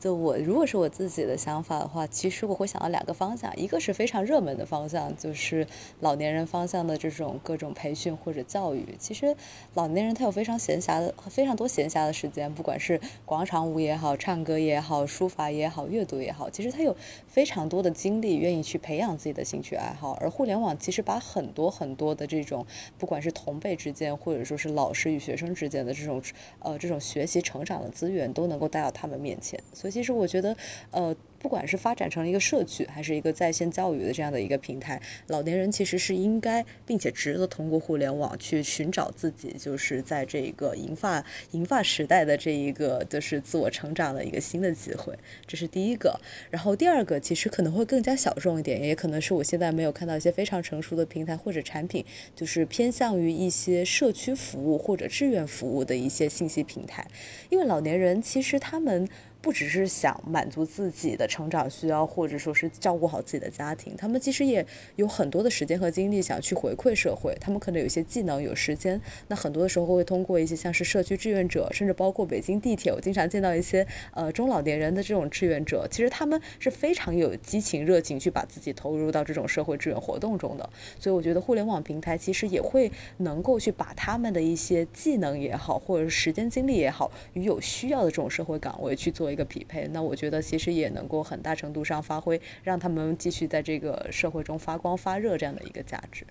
[0.00, 5.66] 就我如果是我自己的想法的话，其实我会想到两个方向，一个是非常热门的方向，就是
[6.00, 8.86] 老年人方向的这种各种培训或者教育。
[8.98, 9.36] 其实
[9.74, 16.96] 老年人他有非常闲暇的非常多闲暇的时间，不管是广场舞也好，唱歌也好，书法也好，阅读也好，其实他有
[17.28, 20.16] 非常多的精力愿意去培养自己的兴趣爱好。
[20.18, 22.64] 而互联网其实把很多很多的这种，
[22.96, 26.22] 不管是同辈之间，或者说是老师与学生之间的这种
[26.60, 29.62] 呃这种学习成长的资源，都能够带到他们面前。
[29.74, 29.89] 所以。
[29.90, 30.56] 其实我觉得，
[30.90, 45.16] 呃，不管是发展成了一个社区，还是一个在线教育的这样的一个平台，老年人其实是应该并且值得通过互联网去寻找自己，就是在这个银发银发时代的这一个就是自我成长的一个新的机会。
[45.46, 46.18] 这是第一个。
[46.50, 52.04] 然后第二个其实可能会更加小众一点，也可能是我现在没有看到一些非常成熟的平台或者产品，
[52.36, 57.06] 就是偏向于一些社区服务或者志愿服务的一些信息平台，
[57.48, 59.08] 因为老年人其实他们。
[59.42, 64.64] 不只是想满足自己的成长需要，或者说是照顾好自己的家庭，他们其实也
[64.96, 67.34] 有很多的时间和精力想去回馈社会。
[67.40, 80.68] 他们可能有一些技能、有时间，那很多的时候会通过一些像是社区志愿者，甚至包括北京地铁，我经常见到一些呃中老年人的这种志愿者，其实他们是非常有激情、热情去把自己投入到这种社会志愿活动中的。
[80.98, 89.29] 所以我觉得互联网平台其实也会能够去把他们的一些技能也好，或者是时间精力也好，与有需要的这种社会岗位去做。
[89.30, 96.26] 一个匹配，那我觉得其实也能够很大程度上发挥，让他们继续在这个社会中发光发热这样的一个价值。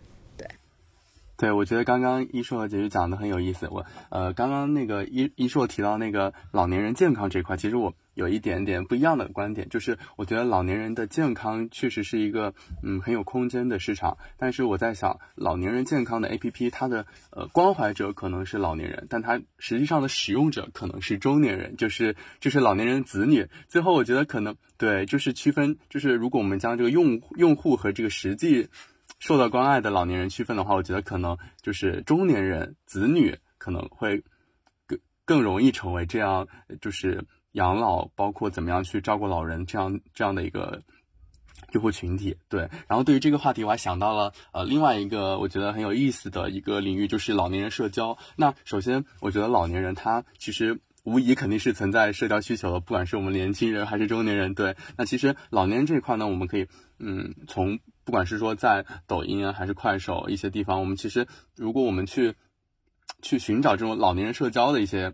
[1.39, 3.65] 对，我觉得刚刚一硕和姐姐讲的很有意思。
[3.71, 23.47] 我呃，刚刚那个一一硕提到那个老年人健康这块，其实我有一点点不一样的观点，就是我觉得老年人的健康确实是一个嗯很有空间的市场，但是我在想，老年人健康的 APP，它的呃关怀者可能是老年人，但它实际上的使用者可能是中年人，就是就是老年人子女。
[23.69, 28.67] 最后我觉得可能对，就是区分，就是如果我们将这个用用户和这个实际
[29.19, 34.23] 受到关爱的老年人区分的话，我觉得可能就是中年人子女可能会
[34.87, 36.47] 更更容易成为这样，
[36.81, 40.81] 就是养老，包括怎么样去照顾老人这样这样的一个
[41.73, 42.37] 用户群体。
[42.47, 48.17] 对，然后对于这个话题，我还想到了呃另外一个我觉得很有意思的一个领域，就是老年人社交。
[48.35, 50.81] 那首先，我觉得老年人他其实。
[51.05, 54.53] 无疑肯定是存在社交需求的，不管是我们年轻人还是中年人。
[54.53, 56.67] 对，那其实老年人这一块呢，我们可以，
[56.99, 57.79] 嗯，从
[58.09, 62.33] 不管是说在抖音啊，还是快手一些地方，我们其实如果我们去
[63.21, 65.13] 去寻找这种老年人社交的一些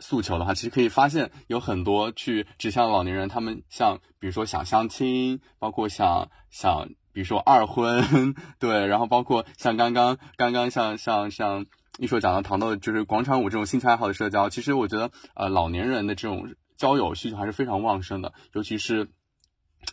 [0.00, 11.64] 诉求的话，其实可以发现有很多去指向老年人，他们像比如说想相亲，包括想想比如说二婚，对，然后包括像刚刚刚刚像像像。
[11.98, 19.08] 一说讲到糖豆，就是广场舞这种兴趣爱好的社交，其实我觉得，呃，老年人的这种交友需求还是非常旺盛的，尤其是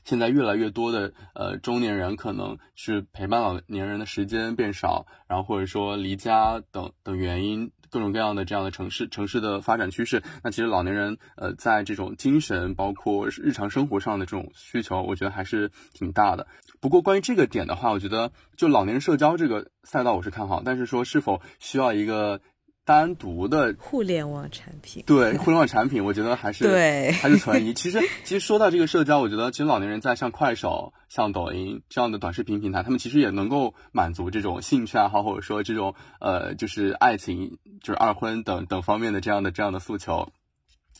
[0.03, 7.71] 现在越来越多的呃中年人，可能是陪伴老年人的时间变少，然后或者说离家等等原因。
[7.89, 16.45] 各种各样的这样的城市城市的发展趋势，那其实老年人呃在这种精神包括日常生活上的这种需求，我觉得还是挺大的。
[16.81, 22.41] 不过关于这个点的话，我觉得就老年人社交这个赛道我是看好，但是说是否需要一个。
[22.87, 27.73] 单独的互联网产品，对互联网产品，我觉得还是对 还是存疑。
[27.73, 40.31] 其实，其实说到这个社交，我觉得其实老年人在像快手、像抖音这样的短视频平台，他们其实也能够满足这种兴趣爱好，或者说这种呃，就是爱情、就是二婚等等方面的这样的这样的诉求。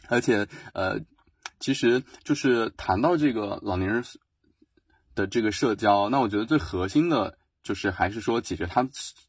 [0.09, 0.99] 而且，呃，
[1.61, 4.03] 其实就是谈到这个老年人
[5.15, 8.85] 的这个社交，那我觉得最核心的就是还是说解决他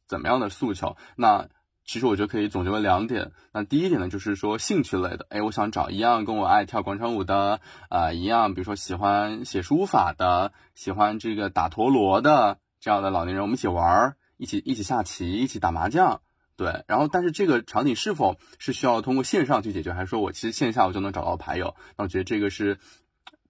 [0.09, 0.97] 怎么样的诉求。
[1.16, 1.49] 那
[1.88, 3.33] 其实我觉得可以总结为两点。
[3.51, 16.20] 那第一点呢，就是说兴趣类的，哎，我想找一样跟我爱跳广场舞的，啊，一样，比如说喜欢写书法的，喜欢这个打陀螺的这样的老年人，我们一起玩儿，一起一起下棋，一起打麻将，
[16.59, 16.85] 对。
[16.87, 21.74] 然后，但是这个场景是否是需要通过线上去解决，还是说我其实线下我就能找到牌友？
[21.96, 22.79] 那我觉得这个是。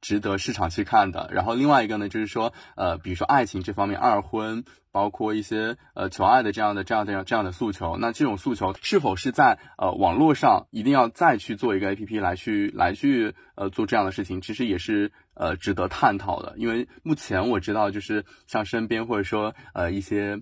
[0.00, 1.28] 值得市场去看的。
[1.32, 16.54] 然后另外一个呢，就是说，呃，比如说爱情这方面，二婚，包括一些呃求爱的这样的这样这样这样的诉求，那这种诉求是否是在呃网络上一定要再去做一个 A P P 来去来去呃做这样的事情，其实也是呃值得探讨的。
[16.56, 20.40] 因为目前我知道，就是像身边或者说呃一些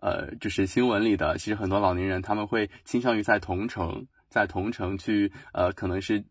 [0.00, 4.06] 呃就是新闻里的，其实很多老年人他们会倾向于在同城。
[4.30, 6.24] 在同城去，呃，可能是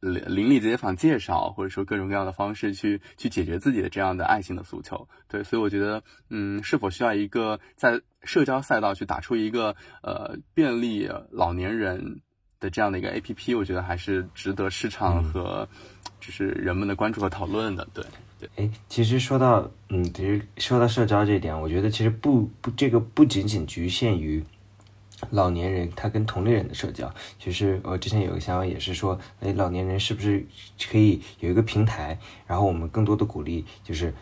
[0.00, 5.08] 邻邻里街坊介绍，或者说各种各样的方式去去解决自己的这样的爱情的诉求。
[5.28, 12.20] 对，所以我觉得，嗯，是否需要一个在社交赛道去打出一个呃便利老年人
[12.60, 15.68] 的这样的一个 APP，我觉得还是值得市场和
[16.20, 17.86] 就是人们的关注和讨论的。
[17.92, 18.04] 对，
[18.38, 18.48] 对。
[18.56, 24.44] 哎，其实说到，嗯，其实说到社交这一点，我觉得其实不不，这个不仅仅局限于。
[25.30, 30.46] 老年人他跟同龄人的社交，其实我之前有个想法也是说，哎，老年人是不是
[30.90, 34.12] 可以有一个平台，然后我们更多的鼓励就是。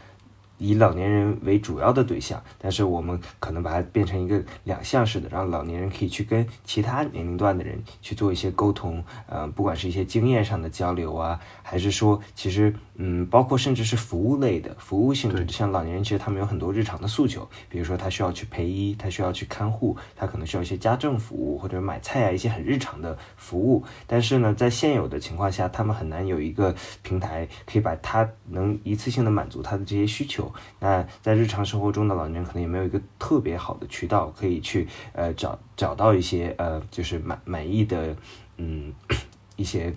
[0.63, 30.53] 以老年人为主要的对象，但是我们可能把它变成一个两项式的，让老年人可以去跟其他年龄段的人去做一些沟通，呃，不管是一些经验上的交流啊，还是说，其实，嗯，包括甚至是服务类的服务性质，像老年人其实他们有很多日常的诉求，比如说他需要去陪医，他需要去看护，他可能需要一些家政服务或者买菜啊一些很日常的服务，但是呢，在现有的情况下，他们很难有一个平台可以把他能一次性的满足他的这些需求。
[30.79, 38.15] 那在日常生活中的老年人可能也没有一个特别好的渠道可以去呃找找到一些呃就是满满意的
[38.59, 38.93] 嗯
[39.57, 39.95] 一些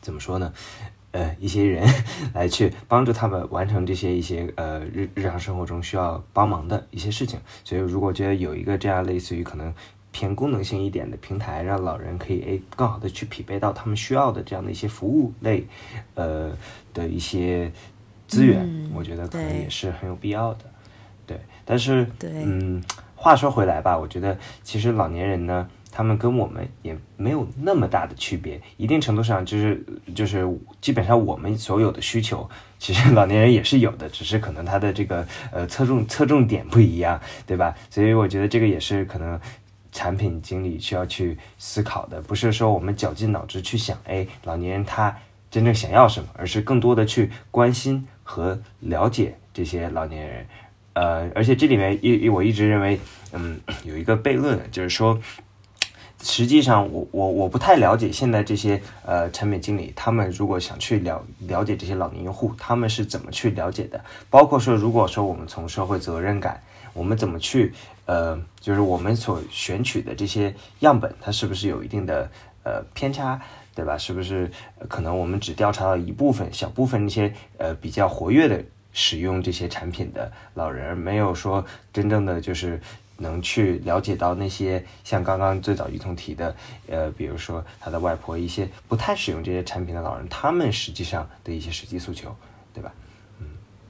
[0.00, 0.52] 怎么说呢
[1.16, 1.88] 呃一些人
[2.34, 7.40] 来去帮助他们完成这些一些呃日日常生活中需要帮忙的一些事情。
[7.64, 9.72] 所以如果觉得有一个这样类似于可能
[10.12, 15.66] 偏功能性一点的平台，让老人可以诶更好的去匹配到他们需要的这样的一些服务类
[16.14, 16.56] 呃
[16.92, 17.72] 的一些。
[18.28, 20.64] 资源，我觉得可能也是很有必要的，
[21.28, 21.38] 对。
[21.64, 22.82] 但是，嗯，
[23.14, 28.60] 话说回来吧，我觉得其实老年人呢，他们跟我们也没有那么大的区别。
[28.76, 29.82] 一定程度上，就是
[30.14, 30.46] 就是
[30.82, 32.46] 基本上我们所有的需求，
[32.78, 37.74] 其实老年人也是有的，只是可能他的这个呃侧重侧重点不一样，对吧？
[37.88, 39.40] 所以我觉得这个也是可能
[39.90, 45.16] 产品经理需要去思考的，不是说我们绞尽脑汁去想，哎，老年人他。
[45.48, 50.46] 真正想要什么，而是更多的去关心和了解这些老年人。
[50.92, 52.98] 呃，而且这里面一我一直认为，
[53.32, 55.18] 嗯，有一个悖论，就是说，
[56.28, 64.04] 实际上我我我不太了解现在这些呃产品经理，他们如果想去了了解这些老年用户，他们是怎么去了解的？
[64.28, 66.60] 包括说，如果说我们从社会责任感，
[66.92, 67.72] 我们怎么去
[68.06, 72.28] 呃，就是我们所选取的这些样本，它是不是有一定的
[72.64, 73.40] 呃偏差，
[73.76, 73.96] 对吧？
[73.96, 74.50] 是不是
[74.88, 78.64] 可能我们只调查到一部分小部分那些呃比较活跃的？
[78.98, 81.62] 使用这些产品的老人，没有说
[81.92, 82.80] 真正的就是
[83.18, 86.54] 能去了解到那些像刚刚最早于彤提的，
[86.88, 92.34] 呃，比如说他的外婆一些不太使用这些产品的老人，他们实际上的一些实际诉求，
[92.74, 92.92] 对吧？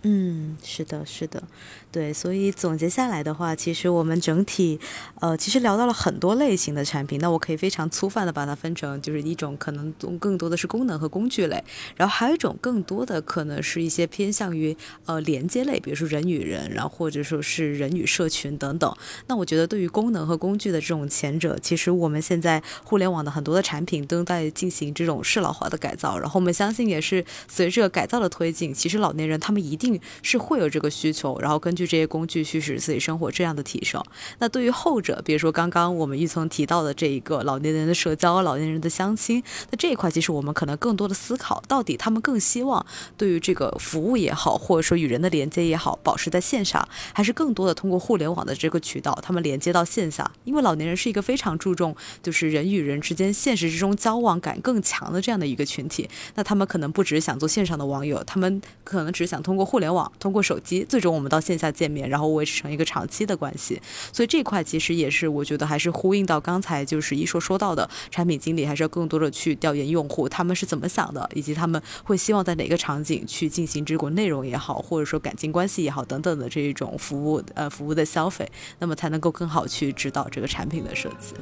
[0.09, 1.43] 嗯，是的，是的，
[1.91, 4.79] 对，所以总结下来的话，其实我们整体，
[5.19, 7.19] 呃，其实聊到了很多类型的产品。
[7.19, 11.61] 那我可以非常粗泛的把它分成，就是一种可能更多的是功能和工具类，
[11.97, 14.77] 然后还有一种更多的可能是一些偏向于
[15.07, 18.97] 呃连接类，比如说人与人，然后或者说是人与社群等等。
[19.27, 29.96] 那我觉得对于功能和工具的这种前者，其实我们现在互联网的很多的产品都在进行这种适老化的改造，然后我们相信也是随着改造的推进，其实老年人他们一定。
[30.23, 34.03] 是会有这个需求，然后根据这些工具去使自己生活这样的提升。
[34.39, 42.85] 那对于后者，比如说刚刚我们玉曾提到的这一个老年人的社交、老年人的相亲，那这一块其实我们可能更多的思考，到底他们更希望
[43.17, 50.31] 对于这个服务也好，或者说与人的连接也好，保持在线上，还是更多的通过互联网的这个渠道，他们连接到线下？
[50.45, 56.09] 因为老年人是一个非常注重就是人与人之间现实之中交往感更强的这样的一个群体。
[56.35, 60.11] 那他们可能不只是想做线上的网友，他们可能只想通过互互联网。
[60.19, 63.79] 通过手机，最终我们到线下见面，然后维持成一个长期的关系。
[64.11, 81.35] 所以这块其实也是我觉得还是呼应到刚才就是一说说到的，产品经理还是要更多的去调研用户他们是怎么想的，以及他们会希望在哪个场景去进行这个内容也好，或者说感情关系也好等等的这一种服务呃服务的消费，那么才能够更好去指导这个产品的设计。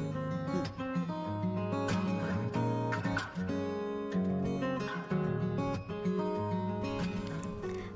[0.77, 0.84] 嗯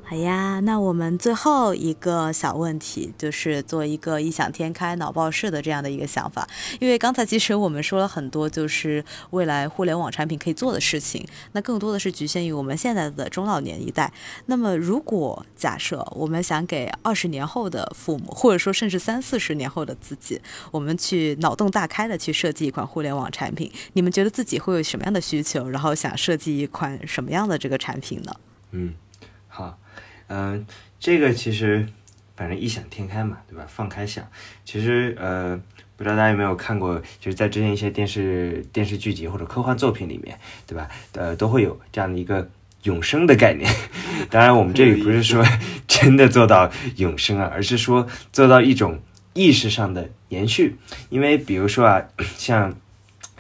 [0.10, 6.48] 好呀，那我们最后一个小问题就是做一个异想天开、脑爆式的这样的一个想法。
[6.80, 14.12] 因为刚才其实我们说了很多，就是未来互联网产品可以做的事情，那更多的是局限于我们现在的中老年一代。
[14.48, 20.42] 那么，如果假设我们想给二十年后的父母，或者说甚至三四十年后的自己，
[20.72, 25.70] 我们去脑洞大开的去设计一款互联网产品，你们觉得自己会有什么样的需求？
[25.70, 28.34] 然后想设计一款什么样的这个产品呢？
[28.72, 28.94] 嗯，
[30.30, 30.66] 嗯，
[31.00, 31.86] 这个其实
[32.36, 33.66] 反正异想天开嘛，对吧？
[33.68, 34.26] 放开想，
[34.64, 35.60] 其实呃，
[35.98, 40.88] 不知道大家有没有看过，就是在之前一些电视电视剧集或者科幻作品里面，对吧？
[41.14, 42.50] 呃，都会有这样的一个
[42.84, 43.70] 永生的概念。
[44.32, 45.44] 当然，我们这里不是说
[45.88, 49.02] 真的做到永生啊，而是说做到一种
[49.34, 50.78] 意识上的延续。
[51.10, 52.04] 因为比如说啊，
[52.38, 52.76] 像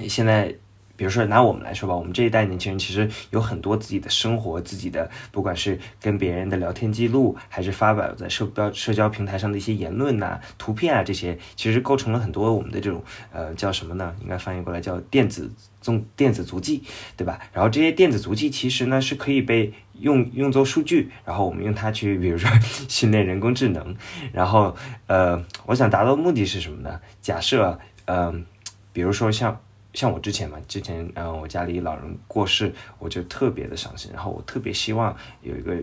[0.07, 0.55] 现在。
[0.99, 14.13] 比如说拿我们来说吧，我们这一代年轻人其实有很多自己的生活，自己的不管是跟别人的聊天记录，还是发表在社标社交平台上的一些言论呐、图片啊，这些其实构成了很多我们的这种呃叫什么呢？
[14.21, 16.83] 应该翻译过来叫电子踪电子足迹，
[17.15, 17.39] 对吧？
[17.53, 22.51] 然后这些电子足迹其实呢是可以被用用作数据，然后我们用它去比如说
[22.89, 23.95] 训练人工智能，
[24.33, 24.75] 然后
[25.07, 26.99] 呃，我想达到目的是什么呢？
[27.21, 28.45] 假设嗯，
[28.91, 29.57] 比如说像。
[29.93, 35.75] 像我之前嘛，之前嗯，我家里老人过世，我就特别的伤心，然后我特别希望有一个，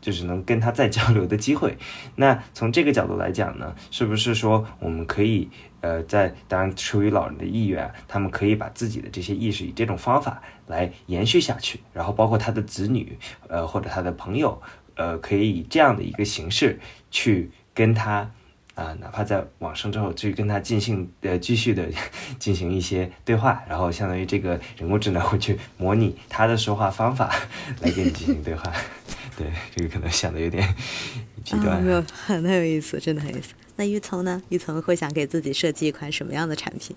[0.00, 1.78] 就是能跟他再交流的机会。
[2.16, 5.48] 那从这个角度来讲呢，是不是说我们可以
[5.80, 13.16] 呃，在当然出于老人的意愿，他们可以把自己的这些意识以这种方法来延续下去，然后包括他的子女
[13.48, 14.60] 呃或者他的朋友
[14.96, 16.80] 呃，可以以这样的一个形式
[17.10, 18.30] 去跟他。
[18.74, 21.88] 啊，哪怕在网上之后，去跟他进行呃继续的
[22.40, 27.32] 进行一些对话，然后相当于这个人工智能会去模拟他的说话方法
[27.80, 28.72] 来跟你进行对话。
[29.38, 30.66] 对，这个可能想的有点
[31.44, 31.82] 极端。
[31.82, 33.54] 没有，很很有意思，真的很有意思。
[33.76, 34.42] 那玉聪呢？
[34.48, 36.96] 玉聪会想给自己设计一款什么样的产品？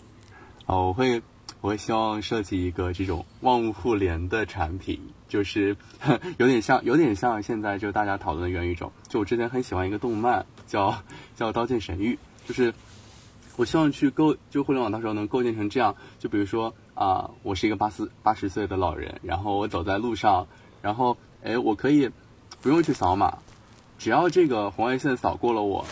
[0.66, 1.22] 哦，我会，
[1.62, 5.76] 我会希望设计一个这种万物互联的产品，就是
[6.38, 8.92] 有点像，有点像现在就大家讨论的元宇宙。
[9.08, 10.46] 就我之前很喜欢一个动漫。
[10.68, 11.04] 叫
[11.36, 12.74] 叫《刀剑神域》，就是
[13.56, 15.96] 我希望去构，就互联网到时候能构建成这样。
[16.20, 20.48] 就比如说啊，我是一个八四八十岁的老人，然后我走在路上，
[20.82, 22.10] 然后哎，我可以
[22.62, 23.40] 不用去扫码，
[23.98, 25.86] 只要这个红外线扫过了我，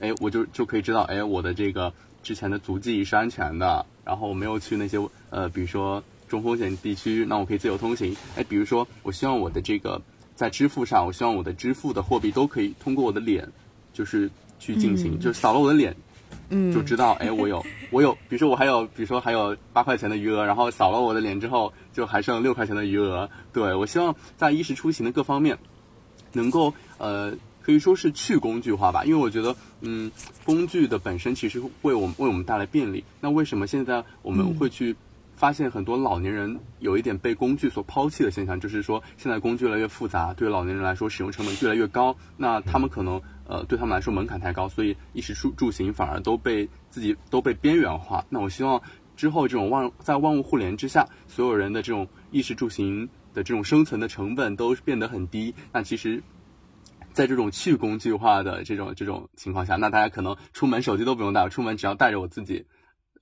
[0.00, 1.92] 哎，我就就可以知道，哎，我的这个
[2.22, 4.98] 之前的足迹是安全的，然后我没有去那些
[5.30, 8.14] 呃，比如说中风险地区，那我可以自由通行。
[8.36, 10.00] 哎，比如说我希望我的这个
[10.34, 13.50] 在支付上，我希望我的支付的货币都可以通过我的脸，
[13.98, 14.30] 就是
[14.60, 15.92] 去进行，就扫了我的脸。
[16.50, 23.28] 嗯，就知道，哎，我有， 我有，比如说我还有，比如说还有八块钱的余额，然后扫了我的脸之后，就还剩六块钱的余额。
[23.52, 25.58] 对我希望在衣食出行的各方面，
[26.32, 30.10] 能够呃，可以说是去工具化吧，因为我觉得，嗯，
[30.44, 33.02] 工具的本身其实为我们为我们带来便利。
[33.20, 34.94] 那为什么现在我们会去
[35.38, 38.58] 发现很多老年人有一点被工具所抛弃的现象？
[38.60, 43.22] 就是说，现在工具越来越复杂，对老年人来说使用成本越来越高，那他们可能。
[43.50, 48.22] 呃，对他们来说门槛太高，所以衣食住住行反而都被自己都被边缘化。
[48.28, 48.82] 那我希望
[49.16, 55.54] 之后这种万在万物互联之下，所有人的这种衣食住行的这种生存的成本都变得很低。
[55.72, 56.22] 那其实，
[57.14, 62.66] 在这种去工具化的这种这种情况下，那大家可能出门手机都不用带，出门只要带着我自己。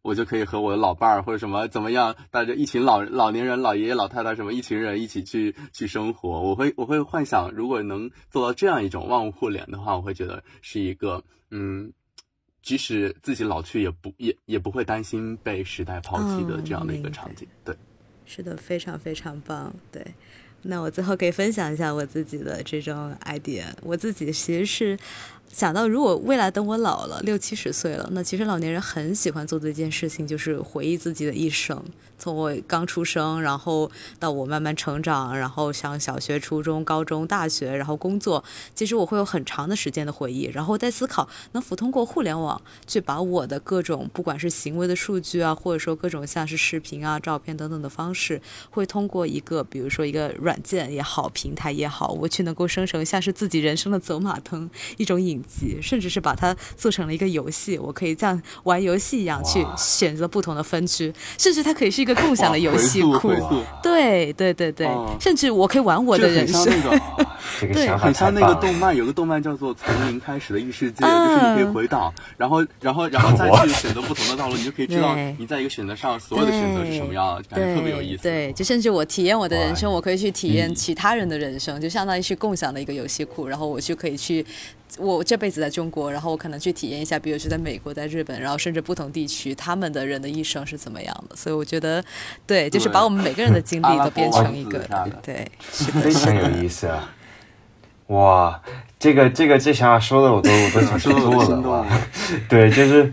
[0.06, 6.40] 我就可以和我的老伴儿或者什么怎么样，带着一群老老年人、老爷爷、老太太什么一群人一起去去生活。
[6.40, 11.92] 我会我会幻想，如果能做到这样一种万物互联的话，我会觉得是一个嗯，
[12.62, 17.46] 即使自己老去也不也也不会担心被时代抛弃的这样的一个场景。
[17.64, 17.76] 对，
[18.24, 19.74] 是的，非常非常棒。
[19.90, 20.06] 对，
[20.62, 23.64] 那我最后可以分享一下我自己的这种 idea。
[23.82, 24.98] 我自己其实是。
[25.56, 31.82] 想到如果未来等我老了六七十岁了，那其实老年人很喜欢做的一件事情就是回忆自己的一生，
[32.18, 38.44] 从我刚出生，然后到我慢慢成长，然后像小学、初中、高中、大学，然后工作，
[38.74, 55.42] 其实我会有很长的时间的回忆，然后在思考能否通过互联网去把我的各种不管是行为的数据啊，或者说各种像是视频啊、照片等等的方式，会通过一个比如说一个软件也好、平台也好，我去能够生成像是自己人生的走马灯一种影。
[55.80, 63.32] 甚至是把它做成了一个游戏，我可以像玩游戏一样去选择不同的分区，甚至它可以是一个共享的游戏库。
[63.82, 64.88] 对对对对，
[65.20, 66.64] 甚至我可以玩我的人生。
[67.72, 78.22] 对，很像那个动漫，有个动漫叫做《从零开始的异世界》，就是你可以回档，然后然后然后再去选择不同的道路，你就可以知道你在一个选择上所有的选择是什么样的，感觉特别有意思。
[78.22, 84.44] 对，就甚至我体验我的人生，我可以去体验其他人的人生，就相当于是共享的一个游戏库，然后我就可以去。
[84.98, 91.36] 我这辈子在中国，然后我可能去体验一下，比如说在美国、在日本，然后甚至不同地区，他们的人的一生是怎么样的。
[91.36, 92.02] 所以我觉得，
[92.46, 94.78] 对，就是把我们每个人的经历都变成一个，
[95.22, 97.12] 对，非常有意思啊！
[98.08, 98.62] 哇，
[98.98, 101.86] 这个这个这想法说的我都我都想去做了！
[102.48, 103.12] 对，就是。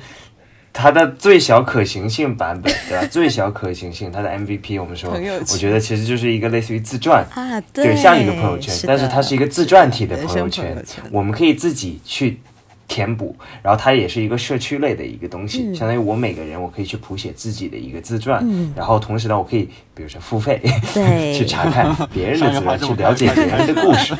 [0.73, 3.07] 它的最小可行性版本， 对吧？
[3.09, 5.11] 最小可行性，它的 MVP，我们说，
[5.53, 7.23] 我觉得其实就是一个类似于自传，
[7.71, 10.75] 对，像一个朋友圈，但是它是一个自传体的朋友圈，
[11.11, 12.39] 我们可以自己去。
[12.93, 20.61] 填补，然后它也是一个社区类的一个东西，相当于我每个人我可以去谱写自己的一个自传，然后同时呢，我可以比如说付费，
[21.35, 24.13] 去查看别人的自传，去了解别人的故事。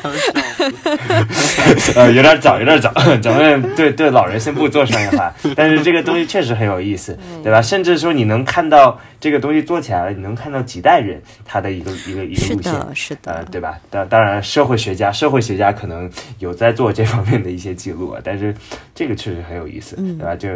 [1.94, 7.62] 呃，有点早，有点早， 咱们对对老人先不做商业化，但是这个东西确实很有意思，对吧？
[7.62, 8.98] 甚至说你能看到。
[9.24, 13.80] 这个东西做起来了，你能看到几代人他的一个一个一个路线，是的，呃，对吧？
[13.88, 16.10] 当当然，社会学家社会学家可能
[16.40, 18.54] 有在做这方面的一些记录啊，但是
[18.94, 20.36] 这个确实很有意思，对吧？
[20.36, 20.50] 就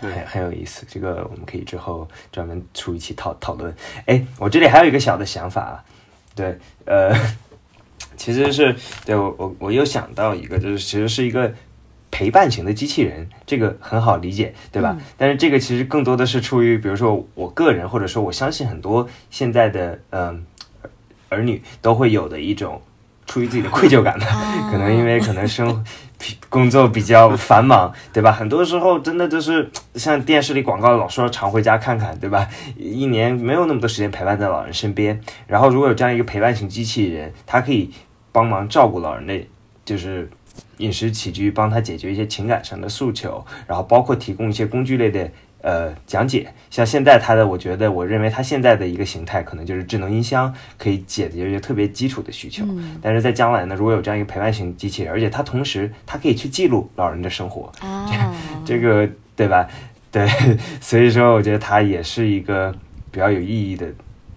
[0.00, 3.70] 很很有意思，这个我们可以之后专门出一期讨讨论。
[4.06, 5.84] 哎，我这里还有一个小的想法啊，
[6.34, 7.14] 对，呃，
[8.16, 8.74] 其实是
[9.04, 11.52] 对我我我又想到一个，就是其实是一个。
[12.14, 14.96] 陪伴型的机器人，这个很好理解，对吧？
[15.18, 20.46] 但是这个其实更多的是出于，比如说我个人，或者说我相信很多现在的嗯
[21.28, 22.80] 儿女都会有的一种
[23.26, 24.26] 出于自己的愧疚感的，
[24.70, 25.84] 可能因为可能生
[26.48, 28.30] 工作比较繁忙，对吧？
[28.30, 32.48] 很多时候真的就是像电视里广告老说常回家看看，对吧？
[32.76, 37.90] 一年没有那么多时间陪伴在老人身边，然后如果有这样一个陪伴型机器人，它可以
[38.30, 39.44] 帮忙照顾老人的，
[39.84, 40.30] 就是。
[40.78, 45.30] 饮食起居，帮他解决一些情感上的诉求，然后包括提供一些工具类的
[45.62, 46.52] 呃讲解。
[46.70, 52.64] 像现在他的，我觉得我认为他现在的一个形态，可能就是智能音箱，可以解决一些特别基础的需求。
[53.00, 57.70] 但是在将来呢，如果有这样一个陪伴型机器人，而且它同时它可以去记录老人的生活，
[58.66, 59.68] 这个对吧？
[60.10, 60.28] 对，
[60.80, 62.74] 所以说我觉得它也是一个
[63.10, 63.86] 比较有意义的。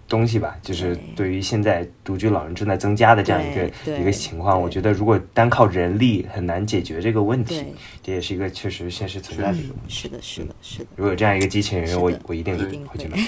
[0.08, 7.62] 东西吧，就是对于现在独居老人正在增加的这样一个一个情况，我觉得如果单靠人力很难解决这个问题，
[8.02, 9.94] 这也是一个确实现实存在的一个问题。
[9.94, 10.86] 是的，是的，是的。
[10.96, 13.18] 如果有这样一个机器人，我我一定会去买。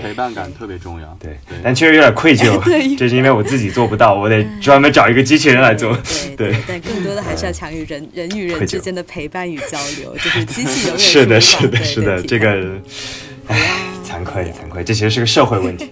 [0.00, 1.18] 陪伴感特别重要。
[1.20, 2.62] 对，但确实有点愧疚，
[2.96, 5.98] 这是因为我自己做不到，我得专门找一个机器人来做。
[6.36, 12.80] 对，但更多的还是要强于人人与人之间的陪伴与交流，就是机器永远 是的，是的，是的，这个。
[13.48, 15.90] 唉， 惭愧惭愧，这其实是个社会问题。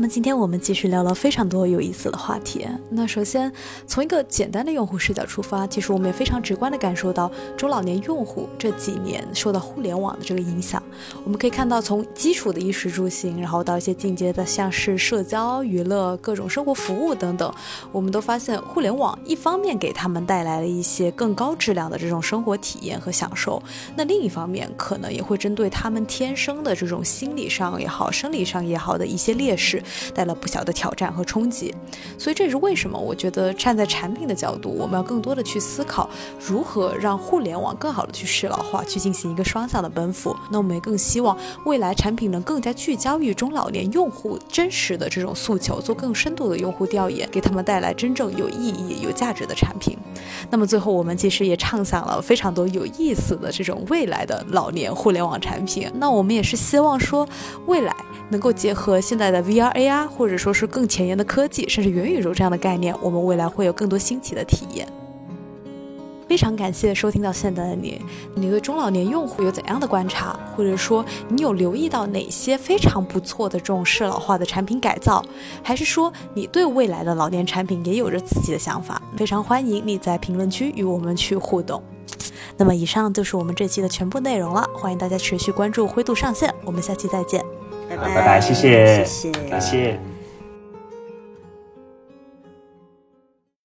[0.00, 2.66] 那么今天我们继续聊了非常多有意思的话题。
[2.88, 3.52] 那首先
[3.86, 10.82] 从一个简单的用户视角出发，其实我们也非常直观的感受到中老年用户这几年受到互联网的这个影响。
[11.22, 17.52] 我们可以看到，从基础的衣食住行，然后到一些进阶的，像是社交、娱乐、各种生活服务等等，
[17.92, 23.62] 我们都发现互联网一方面给他们带来了一些更高质量的这种生活体验和享受，
[23.94, 29.82] 那另一方面可能也会针对他们天生的这种心理上也好、生理上也好的一些劣势。
[30.14, 31.74] 带来不小的挑战和冲击，
[32.18, 40.36] 所以这也是为什么我觉得站在产品的角度，我们要更多的去思考如何让互联网更好的去适老化，去进行一个双向的奔赴。
[40.50, 49.96] 那我们也更希望未来产品能更加聚焦于中老年用户真实的这种诉求，做更深度的用户调研，给他们带来真正有意义、有价值的产品。
[50.50, 55.90] 那么最后，我们其实也畅想了非常多有意思的这种未来的老年互联网产品。
[55.94, 57.26] 那我们也是希望说，
[57.66, 57.94] 未来
[58.30, 64.86] 能够结合现在的 VR、AR，或者说是更前沿的科技，甚至元宇宙这样的概念，我们未来会有更多新奇的体验。
[66.28, 68.00] 非常感谢收听到现在的你，
[68.36, 75.24] 你对中老年用户有怎样的观察，或者说你有留意到哪些非常不错的这种适老化的产品改造，
[75.60, 79.02] 还是说你对未来的老年产品也有着自己的想法？
[79.16, 81.82] 非常欢迎你在评论区与我们去互动。
[82.56, 87.44] 那么以上就是我们这期的全部内容了，欢迎大家持续关注灰度上线，我们下期再见，
[87.96, 89.98] 拜拜，谢谢，谢谢，感谢。